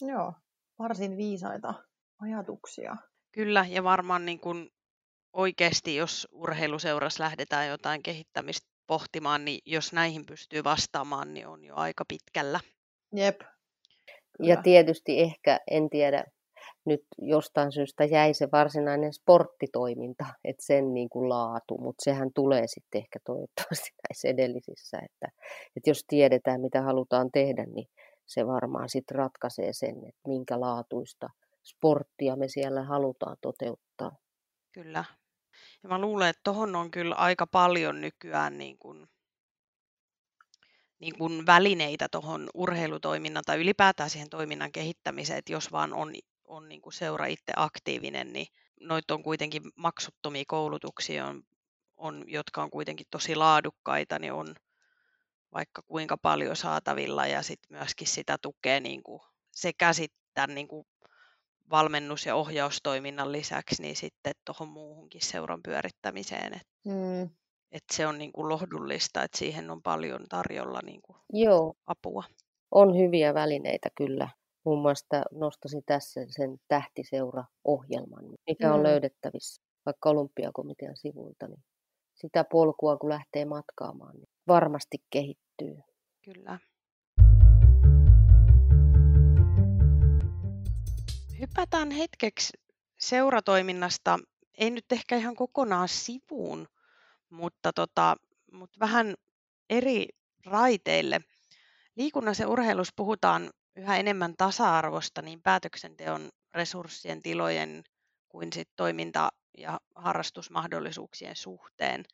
[0.02, 0.34] Joo,
[0.80, 1.74] varsin viisaita
[2.21, 2.95] ajatuksia.
[3.32, 4.69] Kyllä, ja varmaan niin kuin
[5.34, 11.76] oikeasti, jos urheiluseurassa lähdetään jotain kehittämistä pohtimaan, niin jos näihin pystyy vastaamaan, niin on jo
[11.76, 12.60] aika pitkällä.
[13.15, 13.41] Jep.
[14.38, 14.50] Kyllä.
[14.50, 16.24] Ja tietysti ehkä, en tiedä,
[16.86, 22.67] nyt jostain syystä jäi se varsinainen sporttitoiminta, että sen niin kuin laatu, mutta sehän tulee
[22.67, 25.28] sitten ehkä toivottavasti näissä edellisissä, että,
[25.76, 27.88] että jos tiedetään mitä halutaan tehdä, niin
[28.26, 31.30] se varmaan sitten ratkaisee sen, että minkä laatuista
[31.63, 34.12] sporttia me siellä halutaan toteuttaa.
[34.71, 35.04] Kyllä.
[35.84, 39.08] Ja mä luulen, että tuohon on kyllä aika paljon nykyään niin kuin,
[41.00, 46.13] niin kuin välineitä tuohon urheilutoiminnan tai ylipäätään siihen toiminnan kehittämiseen, että jos vaan on,
[46.47, 48.47] on niin kuin seura itse aktiivinen, niin
[48.81, 51.43] noita on kuitenkin maksuttomia koulutuksia, on,
[51.97, 54.55] on, jotka on kuitenkin tosi laadukkaita, niin on
[55.53, 60.88] vaikka kuinka paljon saatavilla ja sitten myöskin sitä tukea niin kuin sekä sitten niin kuin
[61.69, 66.53] valmennus- ja ohjaustoiminnan lisäksi niin sitten tuohon muuhunkin seuran pyörittämiseen.
[66.53, 67.29] Et, mm.
[67.71, 71.73] et se on niin kuin lohdullista, että siihen on paljon tarjolla niin kuin Joo.
[71.86, 72.23] apua.
[72.71, 74.29] On hyviä välineitä kyllä.
[74.65, 78.84] Muun muassa nostaisin tässä sen tähtiseura-ohjelman, mikä on mm.
[78.84, 81.47] löydettävissä vaikka olympiakomitean sivuilta.
[81.47, 81.63] Niin
[82.15, 85.78] sitä polkua, kun lähtee matkaamaan, niin varmasti kehittyy.
[86.25, 86.60] Kyllä.
[91.39, 92.54] Hypätään hetkeksi
[92.99, 94.19] seuratoiminnasta,
[94.58, 96.67] ei nyt ehkä ihan kokonaan sivuun,
[97.30, 98.15] mutta, tota,
[98.51, 99.15] mutta vähän
[99.69, 100.08] eri
[100.45, 101.19] raiteille.
[101.95, 107.83] Liikunnassa ja urheilussa puhutaan yhä enemmän tasa-arvosta niin päätöksenteon resurssien, tilojen
[108.29, 112.05] kuin sit toiminta- ja harrastusmahdollisuuksien suhteen.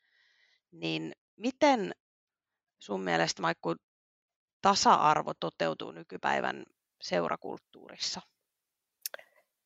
[0.70, 1.92] Niin miten
[2.78, 3.74] sun mielestä, Maikku,
[4.62, 6.64] tasa-arvo toteutuu nykypäivän
[7.02, 8.20] seurakulttuurissa?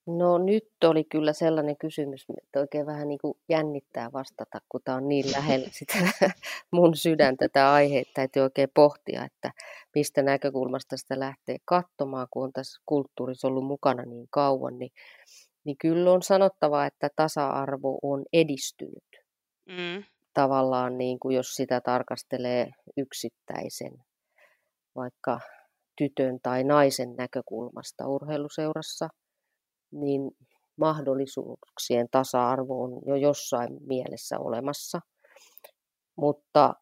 [0.07, 4.97] No nyt oli kyllä sellainen kysymys, että oikein vähän niin kuin jännittää vastata, kun tämä
[4.97, 5.99] on niin lähellä sitä
[6.71, 9.53] mun sydäntä tämä aihe, että täytyy oikein pohtia, että
[9.95, 14.93] mistä näkökulmasta sitä lähtee katsomaan, kun on tässä kulttuurissa ollut mukana niin kauan, niin,
[15.65, 19.05] niin kyllä on sanottava, että tasa-arvo on edistynyt.
[19.69, 20.05] Mm.
[20.35, 23.93] Tavallaan niin kuin jos sitä tarkastelee yksittäisen,
[24.97, 25.41] vaikka
[25.99, 29.09] tytön tai naisen näkökulmasta urheiluseurassa–
[30.01, 30.31] niin
[30.77, 35.01] mahdollisuuksien tasa-arvo on jo jossain mielessä olemassa,
[36.17, 36.75] mutta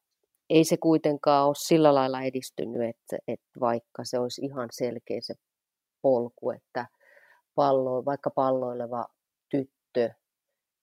[0.50, 5.34] ei se kuitenkaan ole sillä lailla edistynyt, että, että vaikka se olisi ihan selkeä se
[6.02, 6.86] polku, että
[7.54, 9.06] pallo, vaikka palloileva
[9.50, 10.10] tyttö,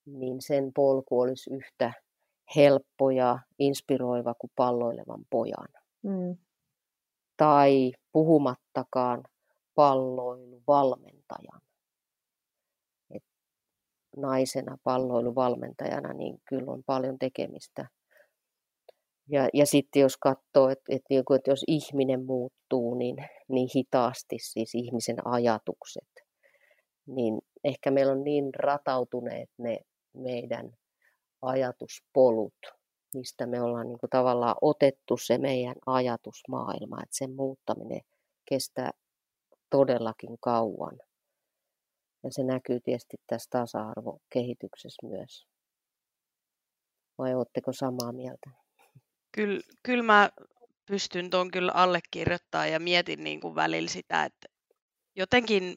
[0.06, 1.94] niin sen polku olisi yhtä
[2.56, 5.68] helppo ja inspiroiva kuin palloilevan pojan.
[6.04, 6.38] Mm.
[7.38, 9.24] Tai puhumattakaan
[9.76, 11.62] palloiluvalmentajan
[14.18, 17.88] naisena palloiluvalmentajana, niin kyllä on paljon tekemistä.
[19.30, 23.16] Ja, ja sitten jos katsoo, että, että, niinku, että jos ihminen muuttuu niin,
[23.48, 26.10] niin hitaasti, siis ihmisen ajatukset,
[27.06, 29.80] niin ehkä meillä on niin ratautuneet ne
[30.14, 30.72] meidän
[31.42, 32.54] ajatuspolut,
[33.14, 38.02] mistä me ollaan niin kuin tavallaan otettu se meidän ajatusmaailma, että sen muuttaminen
[38.50, 38.92] kestää
[39.70, 40.98] todellakin kauan.
[42.24, 45.48] Ja se näkyy tietysti tässä tasa-arvokehityksessä myös.
[47.18, 48.50] Vai oletteko samaa mieltä?
[49.32, 50.30] Kyllä, kyllä mä
[50.86, 54.48] pystyn tuon kyllä allekirjoittamaan ja mietin niin kuin välillä sitä, että
[55.16, 55.76] jotenkin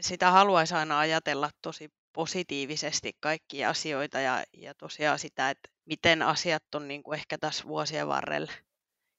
[0.00, 6.74] sitä haluaisi aina ajatella tosi positiivisesti kaikkia asioita ja, ja tosiaan sitä, että miten asiat
[6.74, 8.52] on niin kuin ehkä tässä vuosien varrella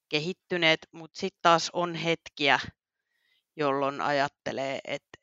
[0.09, 2.59] kehittyneet, mutta sitten taas on hetkiä,
[3.55, 5.16] jolloin ajattelee, että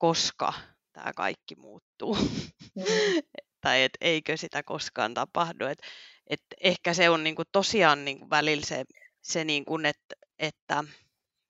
[0.00, 0.52] koska
[0.92, 2.14] tämä kaikki muuttuu.
[2.14, 2.84] Mm.
[3.64, 5.66] tai et eikö sitä koskaan tapahdu.
[5.66, 5.78] Et,
[6.26, 8.84] et ehkä se on niinku tosiaan niinku välillä se,
[9.22, 10.84] se niinku, että, että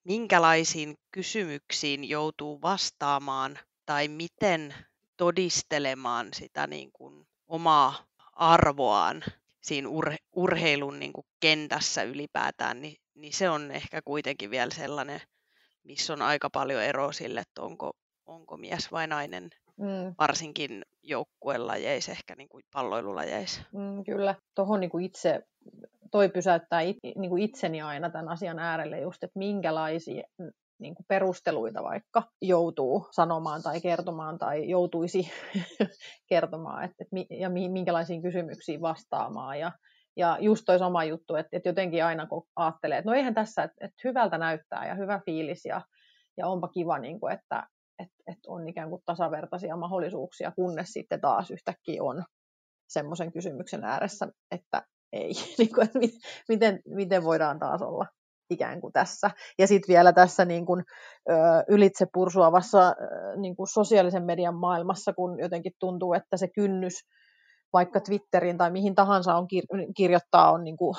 [0.04, 4.74] minkälaisiin kysymyksiin joutuu vastaamaan tai miten
[5.16, 9.22] todistelemaan sitä niinku omaa arvoaan
[9.60, 15.20] siinä ur, urheilun niinku kentässä ylipäätään, niin, niin se on ehkä kuitenkin vielä sellainen,
[15.82, 17.92] missä on aika paljon eroa sille, että onko,
[18.30, 20.14] onko mies vai nainen, mm.
[20.18, 23.62] varsinkin joukkuelajeissa, ehkä niin kuin palloilulajeissa.
[23.72, 25.42] Mm, kyllä, tuohon niin itse,
[26.10, 30.22] toi pysäyttää it, niin kuin itseni aina tämän asian äärelle just, että minkälaisia
[30.78, 35.30] niin kuin perusteluita vaikka joutuu sanomaan tai kertomaan tai joutuisi
[36.30, 39.58] kertomaan, että, että, ja minkälaisiin kysymyksiin vastaamaan.
[39.58, 39.72] Ja,
[40.16, 43.62] ja just toi sama juttu, että, että jotenkin aina kun ajattelee, että no eihän tässä,
[43.62, 45.80] että, että hyvältä näyttää ja hyvä fiilis ja,
[46.36, 47.66] ja onpa kiva, niin kuin, että,
[48.00, 52.24] että et on ikään kuin tasavertaisia mahdollisuuksia, kunnes sitten taas yhtäkkiä on
[52.88, 54.82] semmoisen kysymyksen ääressä, että
[55.12, 55.98] ei, niin kuin, että
[56.48, 58.06] miten, miten voidaan taas olla
[58.50, 59.30] ikään kuin tässä.
[59.58, 60.84] Ja sitten vielä tässä niin kuin,
[61.30, 61.34] ö,
[61.68, 62.94] ylitse pursuavassa
[63.36, 66.94] niin kuin sosiaalisen median maailmassa, kun jotenkin tuntuu, että se kynnys
[67.72, 70.94] vaikka Twitteriin tai mihin tahansa on kir- kirjoittaa on niin kuin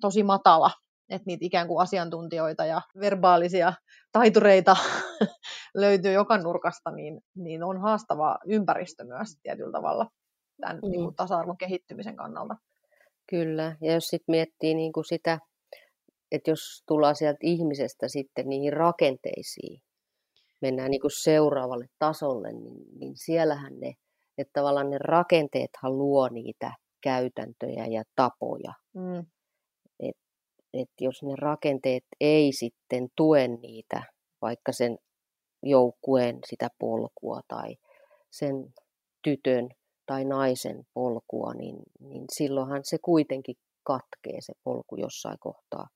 [0.00, 0.70] tosi matala,
[1.10, 3.72] että niitä ikään kuin asiantuntijoita ja verbaalisia
[4.12, 4.76] taitureita
[5.74, 10.06] löytyy joka nurkasta, niin, niin on haastava ympäristö myös tietyllä tavalla
[10.60, 10.90] tämän mm.
[10.90, 12.56] niin kuin tasa-arvon kehittymisen kannalta.
[13.30, 15.38] Kyllä, ja jos sitten miettii niin kuin sitä,
[16.32, 19.82] että jos tullaan sieltä ihmisestä sitten niihin rakenteisiin,
[20.62, 23.92] mennään niin kuin seuraavalle tasolle, niin, niin siellähän ne,
[24.38, 28.72] että tavallaan ne rakenteethan luo niitä käytäntöjä ja tapoja.
[28.94, 29.26] Mm
[30.80, 34.02] että jos ne rakenteet ei sitten tue niitä,
[34.42, 34.98] vaikka sen
[35.62, 37.76] joukkueen sitä polkua tai
[38.30, 38.74] sen
[39.22, 39.68] tytön
[40.06, 45.88] tai naisen polkua, niin, niin silloinhan se kuitenkin katkee se polku jossain kohtaa.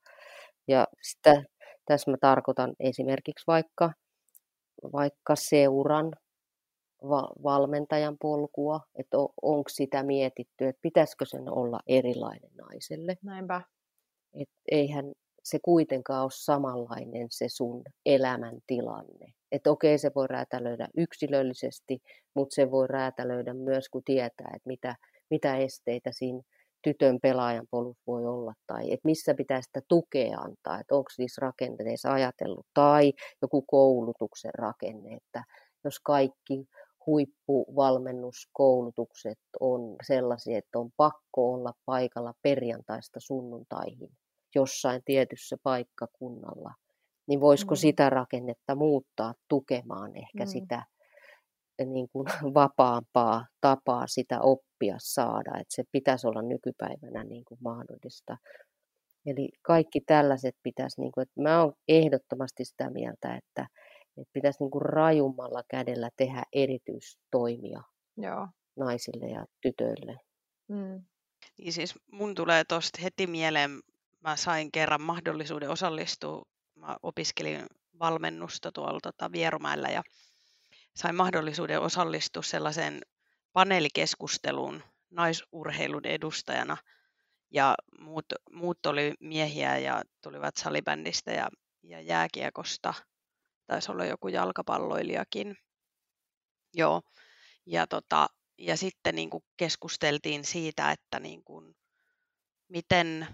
[0.68, 1.42] Ja sitä,
[1.84, 3.92] tässä mä tarkoitan esimerkiksi vaikka,
[4.92, 6.12] vaikka seuran
[7.42, 13.16] valmentajan polkua, että on, onko sitä mietitty, että pitäisikö sen olla erilainen naiselle.
[13.22, 13.62] Näinpä.
[14.34, 15.12] Et eihän
[15.44, 19.32] se kuitenkaan ole samanlainen se sun elämäntilanne.
[19.52, 21.98] Että okei, se voi räätälöidä yksilöllisesti,
[22.34, 24.96] mutta se voi räätälöidä myös, kun tietää, että mitä,
[25.30, 26.42] mitä esteitä siinä
[26.82, 31.40] tytön pelaajan polussa voi olla, tai että missä pitää sitä tukea antaa, että onko niissä
[31.40, 33.12] rakenteissa ajatellut, tai
[33.42, 35.44] joku koulutuksen rakenne, että
[35.84, 36.68] jos kaikki
[37.06, 44.10] huippuvalmennuskoulutukset on sellaisia, että on pakko olla paikalla perjantaista sunnuntaihin
[44.54, 46.74] jossain tietyssä paikkakunnalla,
[47.26, 47.76] niin voisiko mm.
[47.76, 50.46] sitä rakennetta muuttaa tukemaan ehkä mm.
[50.46, 50.82] sitä
[51.86, 58.36] niin kuin vapaampaa tapaa sitä oppia saada, että se pitäisi olla nykypäivänä niin kuin mahdollista.
[59.26, 63.66] Eli kaikki tällaiset pitäisi, niin kuin, että mä olen ehdottomasti sitä mieltä, että,
[64.16, 67.82] että pitäisi niin kuin rajummalla kädellä tehdä erityistoimia
[68.16, 68.48] Joo.
[68.76, 70.16] naisille ja tytöille.
[70.68, 71.04] Mm.
[71.58, 73.70] Niin siis mun tulee tuosta heti mieleen,
[74.20, 76.42] mä sain kerran mahdollisuuden osallistua,
[76.74, 77.66] mä opiskelin
[77.98, 80.02] valmennusta tuolla tota, Vierumäellä ja
[80.96, 83.00] sain mahdollisuuden osallistua sellaiseen
[83.52, 86.76] paneelikeskusteluun naisurheilun edustajana
[87.50, 91.48] ja muut, muut oli miehiä ja tulivat salibändistä ja,
[91.82, 92.94] ja jääkiekosta
[93.66, 95.56] taisi olla joku jalkapalloilijakin.
[96.74, 97.02] Joo.
[97.66, 98.26] Ja, tota,
[98.58, 101.76] ja sitten niin kuin keskusteltiin siitä, että niin kuin,
[102.68, 103.28] miten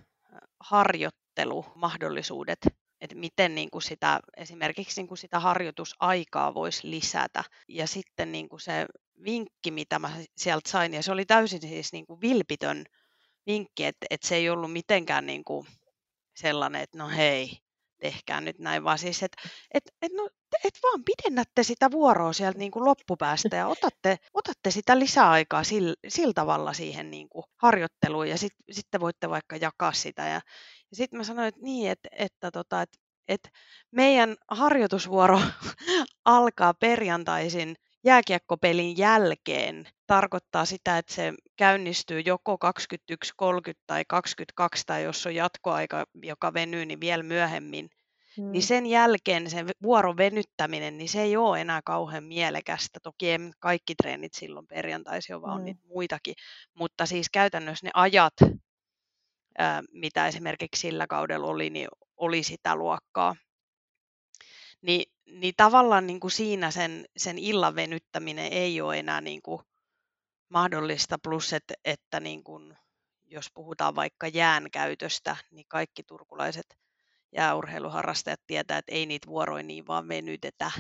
[0.61, 2.59] harjoittelumahdollisuudet,
[3.01, 7.45] että miten niin kuin sitä, esimerkiksi niin kuin sitä harjoitusaikaa voisi lisätä.
[7.69, 8.87] Ja sitten niin kuin se
[9.25, 12.85] vinkki, mitä mä sieltä sain, ja se oli täysin siis niin kuin vilpitön
[13.47, 15.67] vinkki, että, että se ei ollut mitenkään niin kuin
[16.37, 17.59] sellainen, että no hei,
[17.99, 19.43] tehkää nyt näin, vaan siis, että
[19.75, 20.29] et, et, no,
[20.65, 25.95] et vaan pidennätte sitä vuoroa sieltä niin kuin loppupäästä ja otatte, otatte sitä lisäaikaa sillä,
[26.09, 30.23] sillä tavalla siihen niin kuin harjoitteluun ja sitten sit voitte vaikka jakaa sitä.
[30.23, 30.41] Ja,
[30.91, 33.49] ja sitten mä sanoin, että niin, että, että, tota, että, että
[33.91, 35.41] meidän harjoitusvuoro
[36.25, 37.77] alkaa perjantaisin
[38.07, 46.05] jääkiekkopelin jälkeen tarkoittaa sitä, että se käynnistyy joko 21.30 tai 22 tai jos on jatkoaika,
[46.23, 47.91] joka venyy, niin vielä myöhemmin.
[48.37, 48.53] Hmm.
[48.53, 53.01] Niin sen jälkeen sen vuoron venyttäminen, niin se ei ole enää kauhean mielekästä.
[53.03, 55.65] Toki ei kaikki treenit silloin perjantaisin vaan hmm.
[55.65, 56.35] niitä muitakin.
[56.75, 58.35] Mutta siis käytännössä ne ajat,
[59.93, 63.37] mitä esimerkiksi sillä kaudella oli, niin oli sitä luokkaa.
[64.83, 69.63] Niin, niin tavallaan niin kuin siinä sen, sen illan venyttäminen ei ole enää niin kuin
[70.49, 72.77] mahdollista, plus että, että niin kuin,
[73.25, 76.77] jos puhutaan vaikka jään käytöstä, niin kaikki turkulaiset
[77.33, 80.71] jääurheiluharrastajat tietää, että ei niitä vuoroja niin vaan venytetä,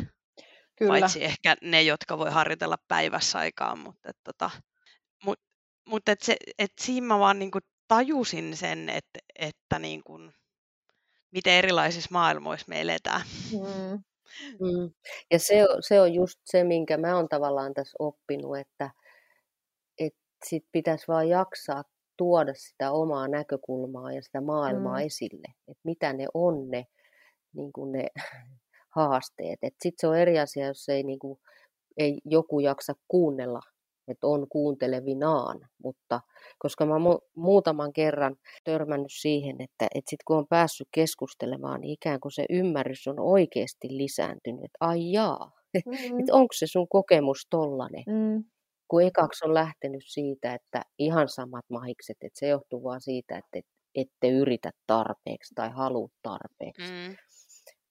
[0.76, 0.88] Kyllä.
[0.88, 4.50] paitsi ehkä ne, jotka voi harjoitella päivässä aikaan, mutta, että, tota,
[5.24, 5.40] mut,
[5.84, 10.34] mutta että se, että siinä mä vaan niin kuin tajusin sen, että, että niin kuin,
[11.30, 13.20] miten erilaisissa maailmoissa me eletään.
[13.52, 14.04] Mm.
[14.60, 14.90] Mm.
[15.30, 18.90] Ja se, se on just se, minkä mä oon tavallaan tässä oppinut, että,
[19.98, 21.84] että sit pitäisi vaan jaksaa
[22.16, 25.06] tuoda sitä omaa näkökulmaa ja sitä maailmaa mm.
[25.06, 26.86] esille, että mitä ne on ne,
[27.52, 28.08] niin kuin ne
[28.96, 29.58] haasteet.
[29.62, 31.38] Sitten se on eri asia, jos ei, niin kuin,
[31.96, 33.60] ei joku jaksa kuunnella
[34.08, 36.20] että on kuuntelevinaan, mutta
[36.58, 41.92] koska mä mu- muutaman kerran törmännyt siihen, että, että sit kun on päässyt keskustelemaan, niin
[41.92, 45.50] ikään kuin se ymmärrys on oikeasti lisääntynyt, että ai jaa,
[45.86, 46.20] mm-hmm.
[46.20, 48.04] että onko se sun kokemus tollanen.
[48.06, 48.44] Mm.
[48.88, 53.68] Kun ekaksi on lähtenyt siitä, että ihan samat mahikset, että se johtuu vaan siitä, että
[53.94, 56.92] ette yritä tarpeeksi tai halua tarpeeksi.
[56.92, 57.16] Mm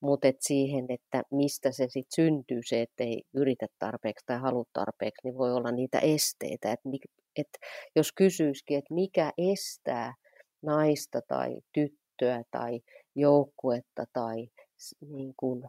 [0.06, 4.64] mutta et siihen, että mistä se sitten syntyy, se, että ei yritä tarpeeksi tai halua
[4.74, 6.72] tarpeeksi, niin voi olla niitä esteitä.
[6.72, 6.80] Et,
[7.36, 7.48] et
[7.96, 10.14] jos kysyisikin, että mikä estää
[10.62, 12.80] naista tai tyttöä tai
[13.16, 14.48] joukkuetta tai
[15.02, 15.64] niin kuin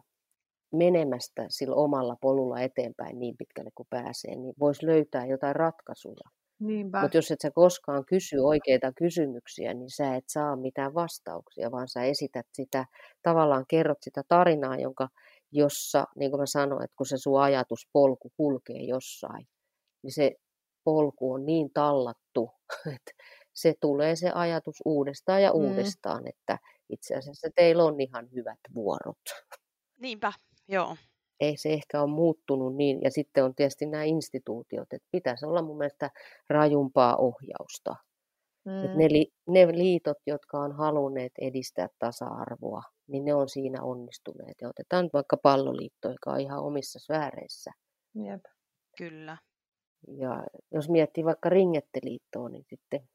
[0.73, 6.29] menemästä sillä omalla polulla eteenpäin niin pitkälle kuin pääsee, niin voisi löytää jotain ratkaisuja.
[7.01, 11.87] Mutta jos et sä koskaan kysy oikeita kysymyksiä, niin sä et saa mitään vastauksia, vaan
[11.87, 12.85] sä esität sitä,
[13.23, 15.07] tavallaan kerrot sitä tarinaa, jonka,
[15.51, 19.47] jossa, niin kuin mä sanoin, että kun se sun ajatuspolku kulkee jossain,
[20.03, 20.31] niin se
[20.83, 22.51] polku on niin tallattu,
[22.95, 23.11] että
[23.53, 25.55] se tulee se ajatus uudestaan ja mm.
[25.55, 26.57] uudestaan, että
[26.89, 29.19] itse asiassa teillä on ihan hyvät vuorot.
[30.01, 30.33] Niinpä,
[30.67, 30.97] joo.
[31.39, 33.01] Ei se ehkä ole muuttunut niin.
[33.01, 36.09] Ja sitten on tietysti nämä instituutiot, että pitäisi olla mun mielestä
[36.49, 37.95] rajumpaa ohjausta.
[38.65, 38.85] Mm.
[38.85, 44.55] Et ne, li, ne liitot, jotka on halunneet edistää tasa-arvoa, niin ne on siinä onnistuneet.
[44.61, 47.71] Ja otetaan nyt vaikka palloliitto, joka on ihan omissa sfääreissä.
[48.15, 48.41] Jep.
[48.97, 49.37] Kyllä.
[50.07, 53.09] Ja jos miettii vaikka ringetteliittoa, niin sitten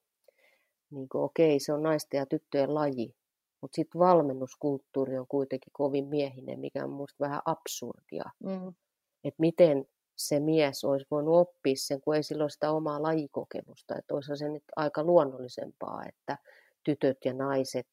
[0.91, 3.15] niin kuin, okei, se on naisten ja tyttöjen laji,
[3.63, 8.25] mutta sitten valmennuskulttuuri on kuitenkin kovin miehinen, mikä on minusta vähän absurdia.
[8.45, 8.69] Mm.
[9.25, 9.85] Että miten
[10.17, 13.97] se mies olisi voinut oppia sen, kun ei sillä ole sitä omaa lajikokemusta.
[13.99, 16.39] Että olisi se nyt aika luonnollisempaa, että
[16.85, 17.89] tytöt ja naiset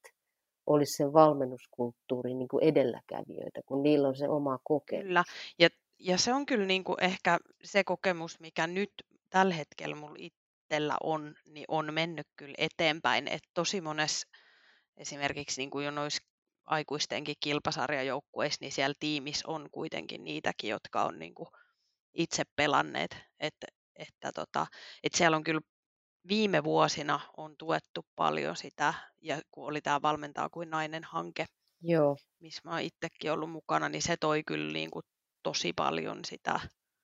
[0.68, 5.04] olisi sen valmennuskulttuurin niin kuin edelläkävijöitä, kun niillä on se oma kokemus.
[5.06, 5.24] Kyllä,
[5.60, 8.92] ja, ja se on kyllä niin kuin ehkä se kokemus, mikä nyt
[9.30, 13.28] tällä hetkellä mulla itsellä on, niin on mennyt kyllä eteenpäin.
[13.28, 14.28] Että tosi monessa
[15.00, 16.24] esimerkiksi niin kuin jo noissa
[16.66, 21.50] aikuistenkin kilpasarjajoukkueissa, niin siellä tiimissä on kuitenkin niitäkin, jotka on niin kuin
[22.14, 23.18] itse pelanneet.
[23.40, 24.68] Että, että, tota,
[25.04, 25.62] että siellä on kyllä
[26.28, 31.46] viime vuosina on tuettu paljon sitä, ja kun oli tämä Valmentaa kuin nainen hanke,
[31.82, 32.18] Joo.
[32.40, 35.04] missä mä oon itsekin ollut mukana, niin se toi kyllä niin kuin
[35.44, 36.60] tosi paljon sitä.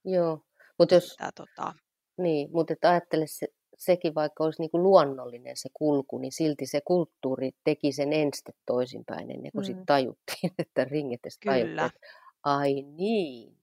[0.06, 0.42] Joo,
[0.80, 1.08] mutta jos...
[1.08, 1.74] Sitä, tota...
[2.18, 3.48] Niin, mutta ajattele se,
[3.78, 8.56] sekin, vaikka olisi niin kuin luonnollinen se kulku, niin silti se kulttuuri teki sen ensin
[8.66, 9.66] toisinpäin ennen kuin mm.
[9.66, 12.08] sitten tajuttiin, että ringetes tajuttiin, että
[12.44, 13.58] ai niin,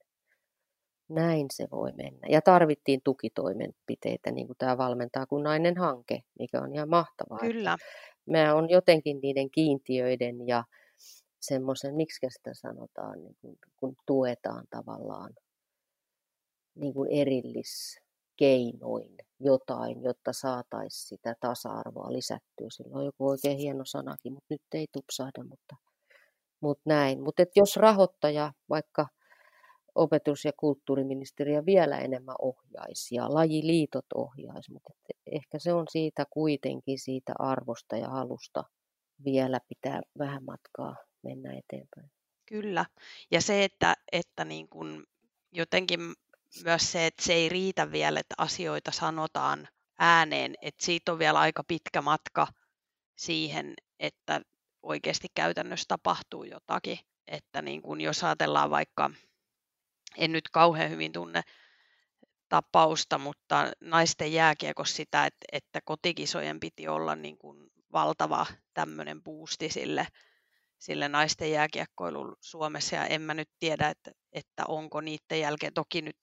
[1.09, 2.29] näin se voi mennä.
[2.29, 7.39] Ja tarvittiin tukitoimenpiteitä, niin kuin tämä valmentaa kuin nainen hanke, mikä on ihan mahtavaa.
[7.39, 7.77] Kyllä.
[8.31, 10.65] Mä on jotenkin niiden kiintiöiden ja
[11.41, 15.33] semmoisen, miksi sitä sanotaan, niin kun, kun tuetaan tavallaan
[16.75, 17.11] niin kuin
[18.41, 22.67] erilliskeinoin jotain, jotta saataisiin sitä tasa-arvoa lisättyä.
[22.71, 25.77] Sillä on joku oikein hieno sanakin, mutta nyt ei tupsahda, mutta,
[26.61, 27.23] mutta näin.
[27.23, 29.07] Mutta jos rahoittaja vaikka
[29.95, 34.91] opetus- ja kulttuuriministeriö vielä enemmän ohjaisi ja lajiliitot ohjaisi, mutta
[35.27, 38.65] ehkä se on siitä kuitenkin siitä arvosta ja halusta
[39.25, 42.11] vielä pitää vähän matkaa mennä eteenpäin.
[42.47, 42.87] Kyllä.
[43.31, 45.05] Ja se, että, että niin kun
[45.53, 46.01] jotenkin
[46.65, 51.41] myös se, että se ei riitä vielä, että asioita sanotaan ääneen, että siitä on vielä
[51.41, 52.47] aika pitkä matka
[53.17, 54.41] siihen, että
[54.83, 56.99] oikeasti käytännössä tapahtuu jotakin.
[57.27, 59.11] Että niin kun jos ajatellaan vaikka,
[60.17, 61.43] en nyt kauhean hyvin tunne
[62.49, 69.69] tapausta, mutta naisten jääkiekos sitä, että, että kotikisojen piti olla niin kuin valtava tämmöinen boosti
[69.69, 70.07] sille,
[70.79, 76.03] sille naisten jääkiekkoilulle Suomessa ja en mä nyt tiedä, että, että onko niiden jälkeen, toki
[76.03, 76.17] nyt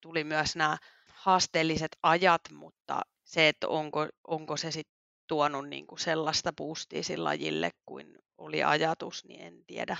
[0.00, 0.76] tuli myös nämä
[1.12, 7.24] haasteelliset ajat, mutta se, että onko, onko se sitten tuonut niin kuin sellaista boostia sillä
[7.24, 9.96] lajille kuin oli ajatus, niin en tiedä.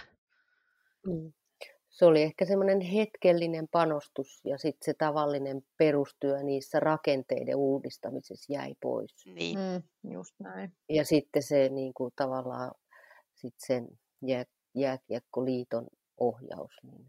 [1.06, 1.32] Mm.
[1.88, 8.74] Se oli ehkä semmoinen hetkellinen panostus ja sitten se tavallinen perustyö niissä rakenteiden uudistamisessa jäi
[8.82, 9.26] pois.
[9.26, 9.58] Niin.
[9.58, 10.72] Mm, just näin.
[10.88, 12.72] Ja sitten se niin kuin, tavallaan
[13.34, 13.88] sit sen
[14.22, 14.44] jää,
[14.74, 15.86] jääkiekkoliiton
[16.20, 17.06] ohjaus, niin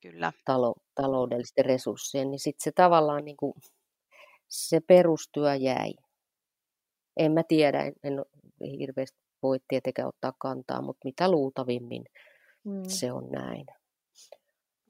[0.00, 0.32] Kyllä.
[0.44, 3.52] Talo, taloudellisten resurssien, niin sitten se tavallaan niin kuin,
[4.48, 5.94] se perustyö jäi.
[7.16, 8.24] En mä tiedä, en, en
[8.78, 12.04] hirveästi voi tietenkään ottaa kantaa, mutta mitä luultavimmin
[12.64, 12.82] mm.
[12.88, 13.66] se on näin.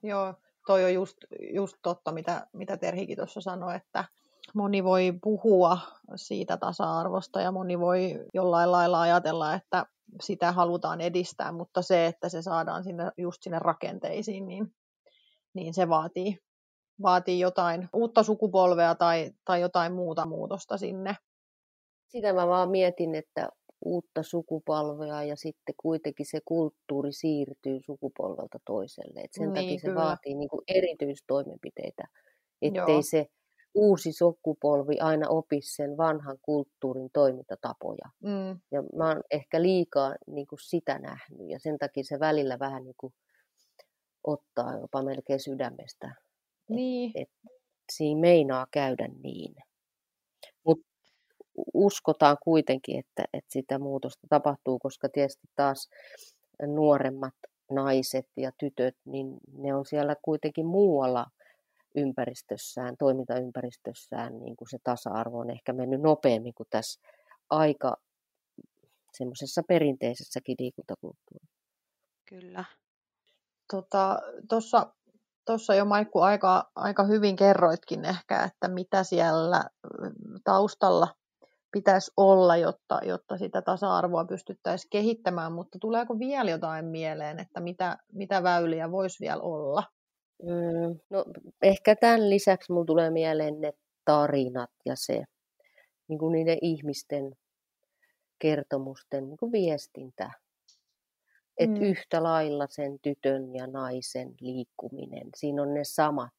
[0.03, 0.33] Joo,
[0.67, 1.17] toi on just,
[1.53, 4.05] just totta, mitä, mitä Terhikin tuossa sanoi, että
[4.53, 5.77] moni voi puhua
[6.15, 9.85] siitä tasa-arvosta ja moni voi jollain lailla ajatella, että
[10.21, 14.73] sitä halutaan edistää, mutta se, että se saadaan sinne, just sinne rakenteisiin, niin,
[15.53, 16.37] niin se vaatii,
[17.01, 21.15] vaatii jotain uutta sukupolvea tai, tai jotain muuta muutosta sinne.
[22.07, 23.49] Sitä mä vaan mietin, että
[23.85, 29.19] uutta sukupolvea ja sitten kuitenkin se kulttuuri siirtyy sukupolvelta toiselle.
[29.21, 30.01] Et sen niin, takia se kyllä.
[30.01, 32.03] vaatii niin kuin erityistoimenpiteitä,
[32.61, 33.01] ettei Joo.
[33.01, 33.27] se
[33.73, 38.09] uusi sukupolvi aina opisi sen vanhan kulttuurin toimintatapoja.
[38.23, 38.59] Mm.
[38.71, 42.83] Ja mä oon ehkä liikaa niin kuin sitä nähnyt ja sen takia se välillä vähän
[42.83, 43.13] niin kuin
[44.23, 46.15] ottaa jopa melkein sydämestä.
[46.69, 47.11] Niin.
[47.15, 47.61] Et, et
[47.91, 49.55] siinä meinaa käydä niin.
[50.63, 50.87] Mutta
[51.73, 55.89] uskotaan kuitenkin, että, että sitä muutosta tapahtuu, koska tietysti taas
[56.67, 57.33] nuoremmat
[57.71, 61.25] naiset ja tytöt, niin ne on siellä kuitenkin muualla
[61.95, 67.01] ympäristössään, toimintaympäristössään, niin kuin se tasa-arvo on ehkä mennyt nopeammin kuin tässä
[67.49, 67.97] aika
[69.13, 71.61] semmoisessa perinteisessäkin liikuntakulttuurissa.
[72.25, 72.65] Kyllä.
[74.49, 74.93] Tuossa
[75.45, 79.63] tota, jo Maikku aika, aika hyvin kerroitkin ehkä, että mitä siellä
[80.43, 81.07] taustalla
[81.71, 87.97] pitäisi olla, jotta, jotta sitä tasa-arvoa pystyttäisiin kehittämään, mutta tuleeko vielä jotain mieleen, että mitä,
[88.13, 89.83] mitä väyliä voisi vielä olla?
[90.43, 91.25] Mm, no,
[91.61, 93.73] ehkä tämän lisäksi mulla tulee mieleen ne
[94.05, 95.23] tarinat ja se
[96.07, 97.35] niin kuin niiden ihmisten
[98.39, 100.31] kertomusten niin kuin viestintä.
[101.63, 101.85] Että mm.
[101.85, 106.33] yhtä lailla sen tytön ja naisen liikkuminen, siinä on ne samat.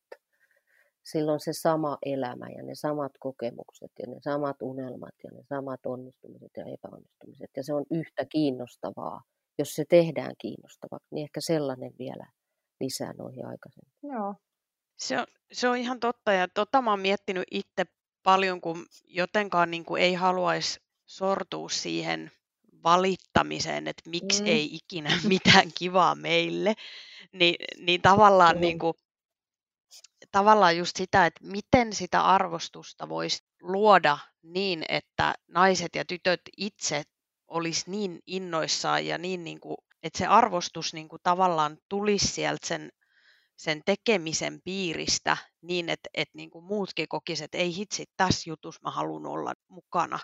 [1.03, 5.87] Silloin se sama elämä ja ne samat kokemukset ja ne samat unelmat ja ne samat
[5.87, 7.51] onnistumiset ja epäonnistumiset.
[7.57, 9.23] Ja se on yhtä kiinnostavaa.
[9.59, 12.27] Jos se tehdään kiinnostavaksi, niin ehkä sellainen vielä
[12.81, 13.93] lisää noihin aikaisemmin.
[14.03, 14.35] Joo.
[14.97, 17.85] Se on, se on ihan totta ja tota mä oon miettinyt itse
[18.23, 22.31] paljon, kun jotenkaan niin kuin ei haluaisi sortua siihen
[22.83, 24.49] valittamiseen, että miksi mm.
[24.49, 26.75] ei ikinä mitään kivaa meille,
[27.33, 28.61] niin, niin tavallaan, mm.
[28.61, 28.95] niin kuin,
[30.31, 37.03] tavallaan just sitä, että miten sitä arvostusta voisi luoda niin, että naiset ja tytöt itse
[37.49, 42.67] olisi niin innoissaan ja niin, niin kuin, että se arvostus niin kuin tavallaan tulisi sieltä
[42.67, 42.93] sen
[43.63, 48.81] sen tekemisen piiristä niin, että, että niin kuin muutkin kokisivat, että ei hitsi, tässä jutussa
[48.85, 50.19] mä haluan olla mukana.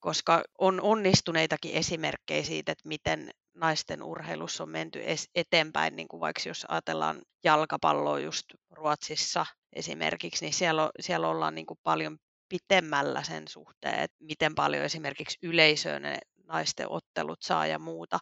[0.00, 5.02] Koska on onnistuneitakin esimerkkejä siitä, että miten naisten urheilussa on menty
[5.34, 11.66] eteenpäin, niin kuin vaikka jos ajatellaan jalkapalloa just Ruotsissa esimerkiksi, niin siellä, siellä ollaan niin
[11.66, 12.18] kuin paljon
[12.48, 18.18] pitemmällä sen suhteen, että miten paljon esimerkiksi yleisöä ne naisten ottelut saa ja muuta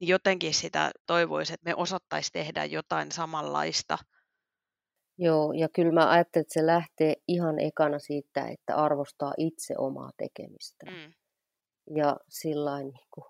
[0.00, 3.98] niin jotenkin sitä toivoisi, että me osattaisiin tehdä jotain samanlaista.
[5.18, 10.10] Joo, ja kyllä mä ajattelen, että se lähtee ihan ekana siitä, että arvostaa itse omaa
[10.16, 10.86] tekemistä.
[10.86, 11.12] Mm.
[11.96, 13.24] Ja sillä niin kuin,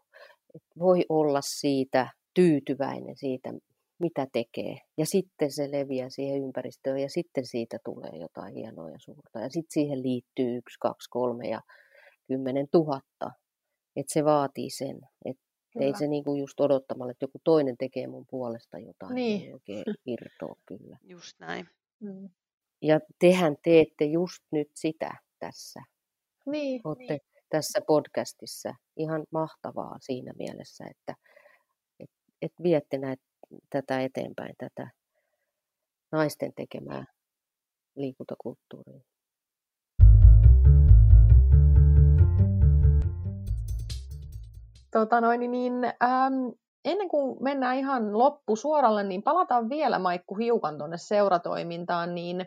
[0.79, 3.53] voi olla siitä tyytyväinen siitä,
[3.99, 4.79] mitä tekee.
[4.99, 9.41] Ja sitten se leviää siihen ympäristöön ja sitten siitä tulee jotain hienoa ja suurta.
[9.41, 11.61] Ja sitten siihen liittyy yksi, kaksi, kolme ja
[12.27, 13.31] kymmenen tuhatta.
[13.97, 15.87] Että se vaatii sen, että Kyllä.
[15.87, 19.85] Ei se niinku just odottamalla, että joku toinen tekee mun puolesta jotain, niin, niin oikein
[20.07, 20.99] irtoa kyllä.
[21.03, 21.69] Just näin.
[22.01, 22.29] Mm.
[22.83, 25.81] Ja tehän teette just nyt sitä tässä.
[26.47, 26.81] Niin.
[26.85, 27.21] Olette niin.
[27.49, 31.15] tässä podcastissa ihan mahtavaa siinä mielessä, että
[32.01, 32.11] et,
[32.43, 33.23] et viette näitä,
[33.71, 34.91] tätä eteenpäin, tätä
[36.13, 37.05] naisten tekemää
[37.97, 39.01] liikuntakulttuuria.
[44.91, 46.49] Tota noin, niin, ähm,
[46.85, 52.47] ennen kuin mennään ihan loppusuoralle, niin palataan vielä Maikku hiukan tuonne seuratoimintaan, niin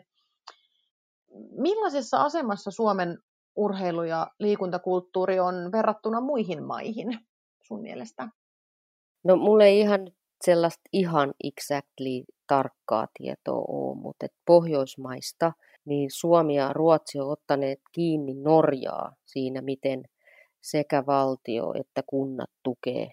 [1.50, 3.18] millaisessa asemassa Suomen
[3.56, 7.18] urheilu- ja liikuntakulttuuri on verrattuna muihin maihin
[7.62, 8.28] sun mielestä?
[9.24, 10.00] No mulle ei ihan
[10.44, 15.52] sellaista ihan exactly tarkkaa tietoa ole, mutta et Pohjoismaista
[15.84, 20.02] niin Suomi ja Ruotsi on ottaneet kiinni Norjaa siinä, miten
[20.60, 23.10] sekä valtio että kunnat tukee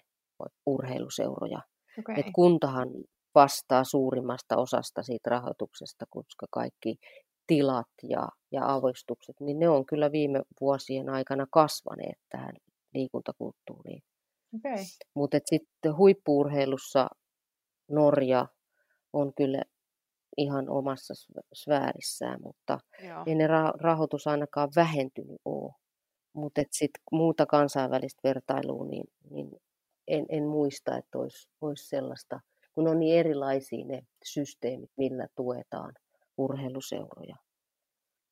[0.66, 1.60] urheiluseuroja.
[1.98, 2.14] Okay.
[2.18, 2.88] Et kuntahan
[3.34, 6.96] vastaa suurimmasta osasta siitä rahoituksesta, koska kaikki
[7.46, 12.54] tilat ja, ja avustukset, niin ne on kyllä viime vuosien aikana kasvaneet tähän
[12.94, 14.02] liikuntakulttuuriin.
[14.56, 14.84] Okay.
[15.14, 17.08] Mutta sitten huippuurheilussa
[17.90, 18.46] Norja
[19.12, 19.62] on kyllä
[20.36, 21.14] ihan omassa
[21.54, 22.78] sfäärissään, mutta
[23.08, 23.22] Joo.
[23.26, 23.46] ei ne
[23.80, 25.74] rahoitus ainakaan vähentynyt ole.
[26.32, 29.50] Mutta sitten muuta kansainvälistä vertailua, niin, niin
[30.10, 32.40] en, en muista, että olisi, olisi sellaista,
[32.72, 35.92] kun on niin erilaisia ne systeemit, millä tuetaan
[36.38, 37.36] urheiluseuroja.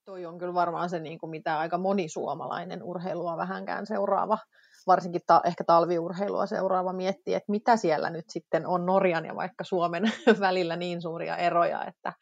[0.04, 4.38] Toi on kyllä varmaan se, niin kuin mitä aika moni suomalainen urheilua vähänkään seuraava,
[4.86, 9.64] varsinkin ta- ehkä talviurheilua seuraava miettii, että mitä siellä nyt sitten on Norjan ja vaikka
[9.64, 10.02] Suomen
[10.40, 12.12] välillä niin suuria eroja, että,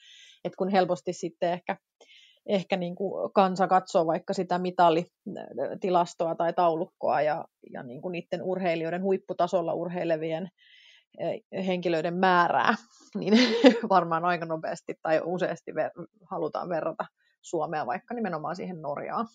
[0.45, 1.77] että kun helposti sitten ehkä
[2.47, 8.43] ehkä niin kuin kansa katsoo vaikka sitä mitalitilastoa tai taulukkoa ja, ja niin kuin niiden
[8.43, 10.49] urheilijoiden huipputasolla urheilevien
[11.19, 12.75] eh, henkilöiden määrää,
[13.21, 13.35] niin
[13.89, 17.07] varmaan aika nopeasti tai useasti ver- halutaan verrata
[17.43, 19.27] Suomea vaikka nimenomaan siihen Norjaan.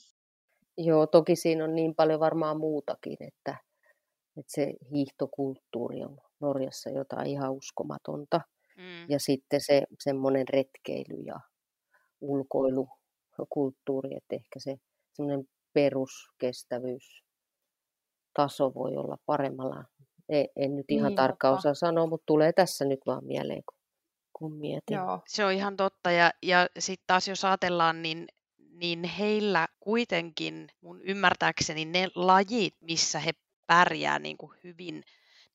[0.77, 3.57] Joo, toki siinä on niin paljon varmaan muutakin, että,
[4.37, 8.41] että se hiihtokulttuuri on Norjassa jotain ihan uskomatonta.
[8.77, 9.05] Mm.
[9.09, 11.39] Ja sitten se semmoinen retkeily ja
[12.21, 12.89] ulkoilu
[13.49, 14.75] kulttuuri, että ehkä se
[15.13, 17.23] semmoinen peruskestävyys
[18.33, 19.83] taso voi olla paremmalla.
[20.29, 23.77] En, en nyt ihan niin, tarkkaan osaa sanoa, mutta tulee tässä nyt vaan mieleen, kun,
[24.33, 24.95] kun mietin.
[24.95, 25.19] Joo.
[25.27, 26.11] Se on ihan totta.
[26.11, 28.27] Ja, ja sitten taas jos ajatellaan, niin,
[28.57, 33.31] niin heillä kuitenkin mun ymmärtääkseni ne lajit, missä he
[33.67, 35.03] pärjää niin kuin hyvin,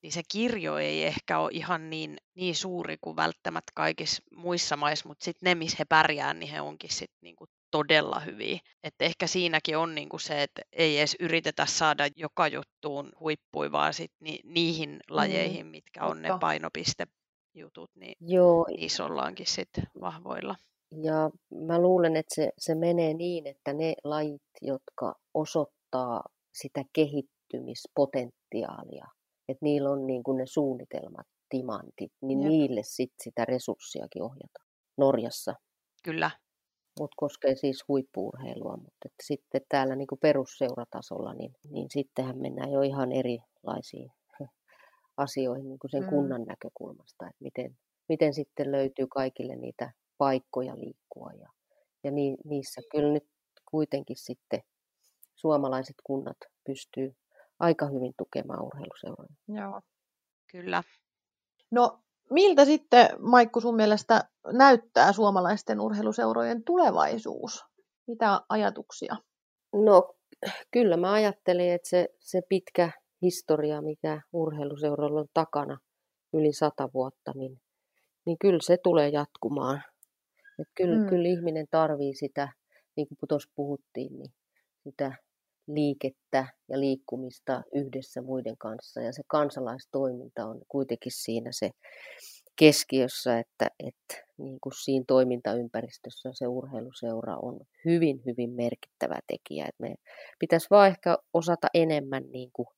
[0.03, 5.09] niin se kirjo ei ehkä ole ihan niin, niin suuri kuin välttämättä kaikissa muissa maissa,
[5.09, 8.59] mutta sitten ne, missä he pärjää, niin he onkin sitten niin kuin todella hyviä.
[8.85, 13.95] Että ehkä siinäkin on niinku se, että ei edes yritetä saada joka juttuun huippui, vaan
[13.95, 17.07] sit ni, niihin mm, lajeihin, mitkä on ne painopiste
[17.55, 20.57] jutut, niin Joo, niissä ollaankin sitten vahvoilla.
[21.03, 21.31] ja
[21.67, 26.23] mä luulen, että se, se menee niin, että ne lajit, jotka osoittaa
[26.55, 29.07] sitä kehittymispotentiaalia,
[29.49, 32.49] että niillä on niin kuin ne suunnitelmat, timantit, niin Jep.
[32.49, 34.59] niille sit sitä resurssiakin ohjata
[34.99, 35.55] Norjassa.
[36.05, 36.31] Kyllä,
[37.01, 42.73] Mutta koskee siis huippuurheilua, mutta että sitten täällä niin kuin perusseuratasolla, niin, niin sittenhän mennään
[42.73, 44.13] jo ihan erilaisiin
[45.17, 46.09] asioihin niin kuin sen Mm.
[46.11, 47.77] kunnan näkökulmasta, että miten,
[48.09, 51.31] miten sitten löytyy kaikille niitä paikkoja liikkua.
[51.41, 51.49] Ja,
[52.05, 53.27] ja ni, niissä kyllä nyt
[53.71, 54.61] kuitenkin sitten
[55.35, 56.37] suomalaiset kunnat
[56.67, 57.17] pystyy
[57.59, 59.35] aika hyvin tukemaan urheiluseuroja.
[59.49, 59.81] Joo.
[60.53, 60.83] kyllä.
[61.71, 67.65] No, miltä sitten, Maikku, sun mielestä näyttää suomalaisten urheiluseurojen tulevaisuus?
[68.07, 69.17] Mitä ajatuksia?
[69.73, 70.15] No
[70.71, 72.91] kyllä mä ajattelin, että se, se pitkä
[73.23, 75.79] historia, mikä urheiluseuroilla on takana,
[76.33, 77.61] yli sata vuotta, niin,
[78.27, 79.83] niin kyllä se tulee jatkumaan.
[80.61, 81.07] Et kyllä, Mm.
[81.09, 82.49] kyllä ihminen tarvii sitä,
[82.97, 84.33] niin kuin tuossa puhuttiin, niin
[84.85, 85.13] sitä
[85.67, 89.01] liikettä ja liikkumista yhdessä muiden kanssa.
[89.01, 91.71] Ja se kansalaistoiminta on kuitenkin siinä se
[92.57, 99.65] keskiössä, että, että niin kuin siinä toimintaympäristössä se urheiluseura on hyvin, hyvin merkittävä tekijä.
[99.65, 99.95] Että me
[100.39, 102.69] pitäisi vaan ehkä osata enemmän niin kuin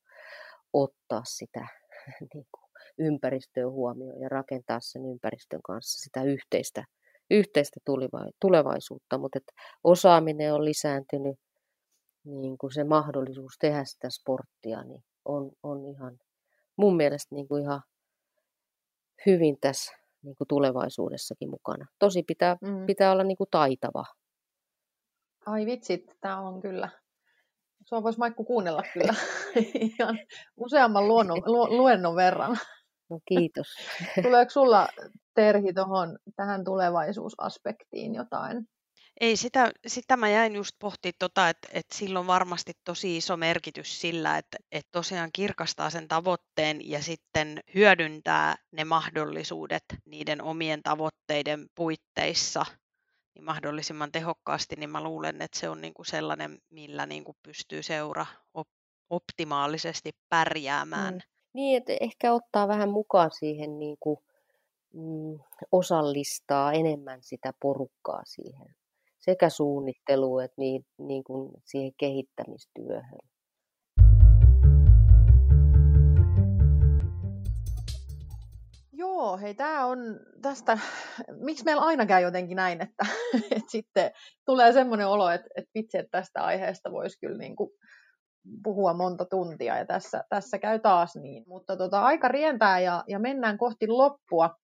[0.73, 1.67] ottaa sitä
[2.33, 6.83] niin kuin ympäristöä huomioon ja rakentaa sen ympäristön kanssa sitä yhteistä,
[7.31, 9.17] yhteistä tuleva- tulevaisuutta.
[9.17, 9.39] Mutta
[9.83, 11.39] osaaminen on lisääntynyt,
[12.29, 16.17] niin kuin se mahdollisuus tehdä sitä sporttia niin on, on ihan
[16.77, 17.81] mun mielestä niin kuin ihan
[19.25, 19.91] hyvin tässä
[20.23, 21.85] niin kuin tulevaisuudessakin mukana.
[21.99, 22.85] Tosi pitää, Mm.
[22.85, 24.03] pitää olla niin kuin taitava.
[25.45, 26.89] Ai vitsit, tämä on kyllä.
[27.85, 29.13] Sua voisi Maikku kuunnella kyllä
[29.99, 30.19] ihan
[30.57, 32.57] useamman luonnon, lu, luennon verran.
[33.09, 33.67] No kiitos.
[34.23, 34.87] Tuleeko sulla
[35.35, 38.65] Terhi tohon, tähän tulevaisuusaspektiin jotain?
[39.19, 43.37] Ei, sitä, sitä mä jäin just pohtimaan, tota, että, että sillä on varmasti tosi iso
[43.37, 50.83] merkitys sillä, että, että tosiaan kirkastaa sen tavoitteen ja sitten hyödyntää ne mahdollisuudet niiden omien
[50.83, 52.65] tavoitteiden puitteissa
[53.35, 58.25] niin mahdollisimman tehokkaasti, niin mä luulen, että se on niin sellainen, millä niin pystyy seura
[58.53, 58.67] op-
[59.09, 61.13] optimaalisesti pärjäämään.
[61.13, 61.21] Mm.
[61.53, 63.97] Niin, että ehkä ottaa vähän mukaan siihen niin
[64.93, 65.39] mm,
[65.71, 68.78] osallistaa enemmän sitä porukkaa siihen.
[69.19, 73.19] Sekä suunnitteluun että niin, niin kuin siihen kehittämistyöhön.
[78.93, 79.99] Joo, hei, tämä on
[80.41, 80.77] tästä,
[81.31, 83.05] miksi meillä aina käy jotenkin näin, että,
[83.55, 84.11] että sitten
[84.45, 87.69] tulee semmoinen olo, että, että vitsi, että tästä aiheesta voisi kyllä niin kuin
[88.63, 91.43] puhua monta tuntia ja tässä, tässä käy taas niin.
[91.47, 94.55] Mutta tota, aika rientää ja, ja mennään kohti loppua.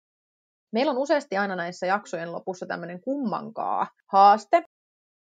[0.76, 4.64] Meillä on useasti aina näissä jaksojen lopussa tämmöinen kummankaa haaste,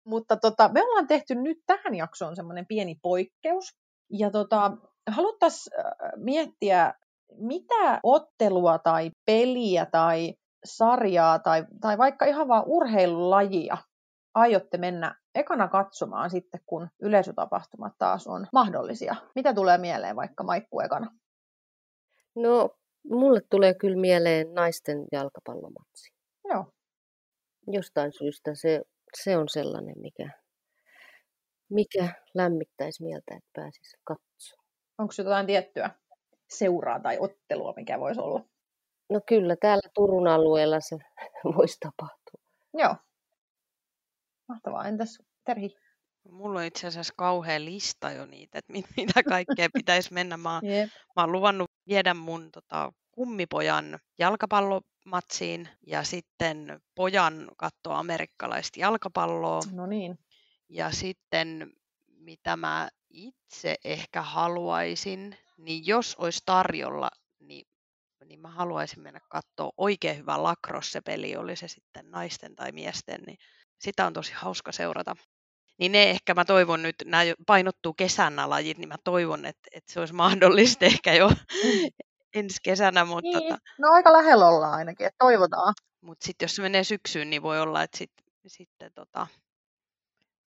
[0.05, 3.75] mutta tota, me ollaan tehty nyt tähän jaksoon semmoinen pieni poikkeus.
[4.09, 4.71] Ja tota,
[5.07, 5.73] haluttaisiin
[6.15, 6.93] miettiä,
[7.37, 10.33] mitä ottelua tai peliä tai
[10.65, 13.77] sarjaa tai, tai vaikka ihan vaan urheilulajia
[14.35, 19.15] aiotte mennä ekana katsomaan sitten, kun yleisötapahtumat taas on mahdollisia?
[19.35, 21.11] Mitä tulee mieleen vaikka Maikku ekana?
[22.35, 22.69] No,
[23.09, 26.13] mulle tulee kyllä mieleen naisten jalkapallomatsi.
[26.49, 26.65] Joo.
[27.67, 28.81] Jostain syystä se,
[29.23, 30.29] se on sellainen, mikä,
[31.69, 34.67] mikä lämmittäisi mieltä, että pääsisi katsomaan.
[34.97, 35.89] Onko jotain tiettyä
[36.49, 38.45] seuraa tai ottelua, mikä voisi olla?
[39.09, 40.95] No kyllä, täällä Turun alueella se
[41.57, 42.41] voisi tapahtua.
[42.73, 42.95] Joo.
[44.47, 44.87] Mahtavaa.
[44.87, 45.75] Entäs Terhi?
[46.31, 50.37] Mulla on itse asiassa kauhean lista jo niitä, että mit- mitä kaikkea pitäisi mennä.
[50.37, 50.89] Mä, oon- Jep.
[51.15, 59.59] mä oon luvannut viedä mun tota, kummipojan jalkapallomatsiin ja sitten pojan katsoa amerikkalaista jalkapalloa.
[59.71, 60.19] No niin.
[60.69, 61.73] Ja sitten
[62.07, 67.09] mitä mä itse ehkä haluaisin, niin jos olisi tarjolla,
[67.39, 67.67] niin,
[68.25, 73.37] niin mä haluaisin mennä katsoa oikein hyvä lacrosse-peli, oli se sitten naisten tai miesten, niin
[73.79, 75.15] sitä on tosi hauska seurata.
[75.77, 79.69] Niin ne ehkä mä toivon nyt, nämä painottuu kesän nämä lajit, niin mä toivon, että,
[79.71, 81.31] että se olisi mahdollista ehkä jo
[82.33, 83.43] ensi kesänä, mutta, Niin.
[83.43, 85.73] tota, No aika lähellä ollaan ainakin, että toivotaan.
[86.01, 88.11] mutta sitten jos se menee syksyyn, niin voi olla, että sit,
[88.47, 89.27] sitten tota,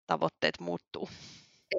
[0.08, 1.10] tavoitteet muuttuu.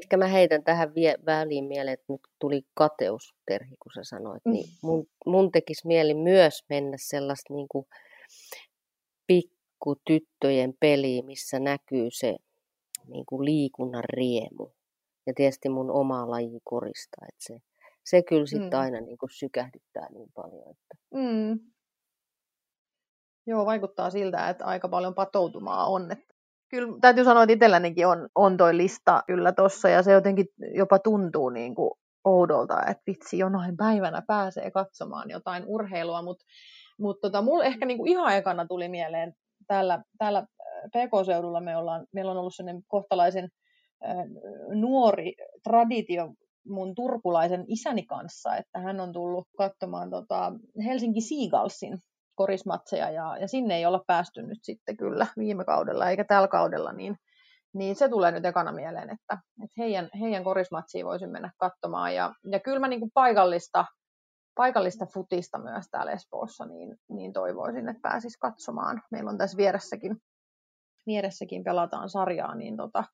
[0.03, 4.43] Ehkä mä heitän tähän vie, väliin mieleen, että nyt tuli kateus, Terhi, kun sä sanoit,
[4.45, 7.87] niin mun, mun tekisi mieli myös mennä sellaista niin kuin
[9.27, 12.37] pikkutyttöjen peliä, missä näkyy se
[13.09, 14.69] niin kuin liikunnan riemu.
[15.27, 17.59] Ja tietysti mun oma laji korista, että se,
[18.05, 18.81] se kyllä sitten Mm.
[18.81, 20.71] aina niin kuin sykähdyttää niin paljon.
[20.71, 21.61] Että Mm.
[23.47, 26.13] Joo, vaikuttaa siltä, että aika paljon patoutumaa on.
[26.13, 26.35] Että
[26.71, 30.99] kyllä täytyy sanoa, että itsellänikin on, on toi lista kyllä tossa ja se jotenkin jopa
[30.99, 31.91] tuntuu niin kuin
[32.25, 36.45] oudolta, että vitsi, jonain päivänä pääsee katsomaan jotain urheilua, mutta
[36.99, 39.35] mut tota, mulla ehkä niin kuin ihan ekana tuli mieleen
[39.67, 40.47] täällä, täällä äh,
[40.89, 43.49] PK-seudulla me ollaan, meillä on ollut sellainen kohtalaisen
[44.75, 46.33] nuori traditio
[46.69, 50.53] mun turkulaisen isäni kanssa, että hän on tullut katsomaan tota
[50.85, 51.99] Helsinki Seagalsin
[52.35, 56.93] korismatseja ja, ja sinne ei olla päästy nyt sitten kyllä viime kaudella eikä tällä kaudella,
[56.93, 57.17] niin,
[57.75, 62.33] niin se tulee nyt ekana mieleen, että, että heidän, heidän korismatsia voisin mennä katsomaan ja,
[62.51, 63.85] ja kyllä mä niin kuin paikallista,
[64.55, 69.03] paikallista futista myös täällä Espoossa, niin, niin toivoisin, että pääsis katsomaan.
[69.11, 70.17] Meillä on tässä vieressäkin,
[71.07, 73.05] vieressäkin pelataan sarjaa, niin tota,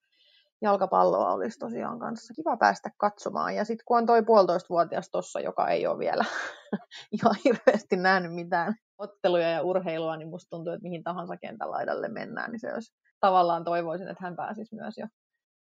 [0.62, 3.55] jalkapalloa olisi tosiaan kanssa kiva päästä katsomaan.
[3.55, 6.24] Ja sitten kun on toi puolitoistavuotias tuossa, joka ei ole vielä
[7.22, 12.09] ihan hirveästi nähnyt mitään otteluja ja urheilua, niin musta tuntuu, että mihin tahansa kentän laidalle
[12.09, 15.07] mennään, niin se olisi tavallaan toivoisin, että hän pääsisi myös jo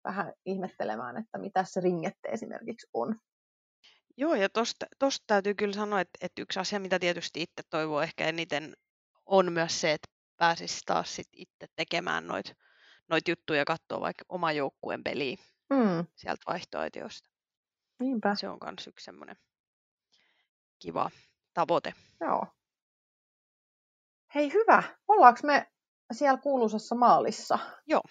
[0.03, 3.15] vähän ihmettelemään, että mitä se ringette esimerkiksi on.
[4.17, 4.49] Joo, ja
[4.99, 8.73] tosta täytyy kyllä sanoa, että, että yksi asia, mitä tietysti itse toivoo ehkä eniten,
[9.25, 10.10] on myös se, että
[10.41, 12.53] pääsisi taas sit itse tekemään noita
[13.09, 15.37] noit juttuja katsoa vaikka oman joukkueen peliä
[15.69, 16.05] mm.
[16.15, 17.29] sieltä vaihtoehtoista.
[17.99, 18.35] Niinpä.
[18.35, 19.35] Se on myös yksi semmoinen
[20.79, 21.09] kiva
[21.53, 21.93] tavoite.
[22.21, 22.45] Joo.
[24.35, 25.67] Hei hyvä, ollaanko me
[26.11, 27.59] siellä kuuluisessa maalissa?
[27.87, 28.03] Joo.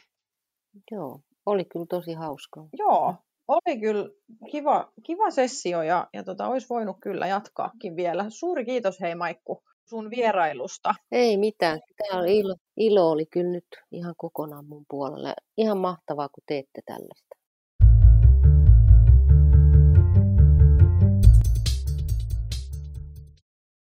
[0.90, 2.68] Joo, oli kyllä tosi hauskaa.
[2.78, 3.14] Joo,
[3.48, 4.08] oli kyllä
[4.50, 8.24] kiva, kiva sessio ja, ja tota, olisi voinut kyllä jatkaakin vielä.
[8.28, 10.94] Suuri kiitos hei Maikku sun vierailusta.
[11.12, 11.80] Ei mitään.
[11.96, 15.34] Tämä oli ilo, ilo oli kyllä nyt ihan kokonaan mun puolella.
[15.56, 17.39] Ihan mahtavaa, kun teette tällaista.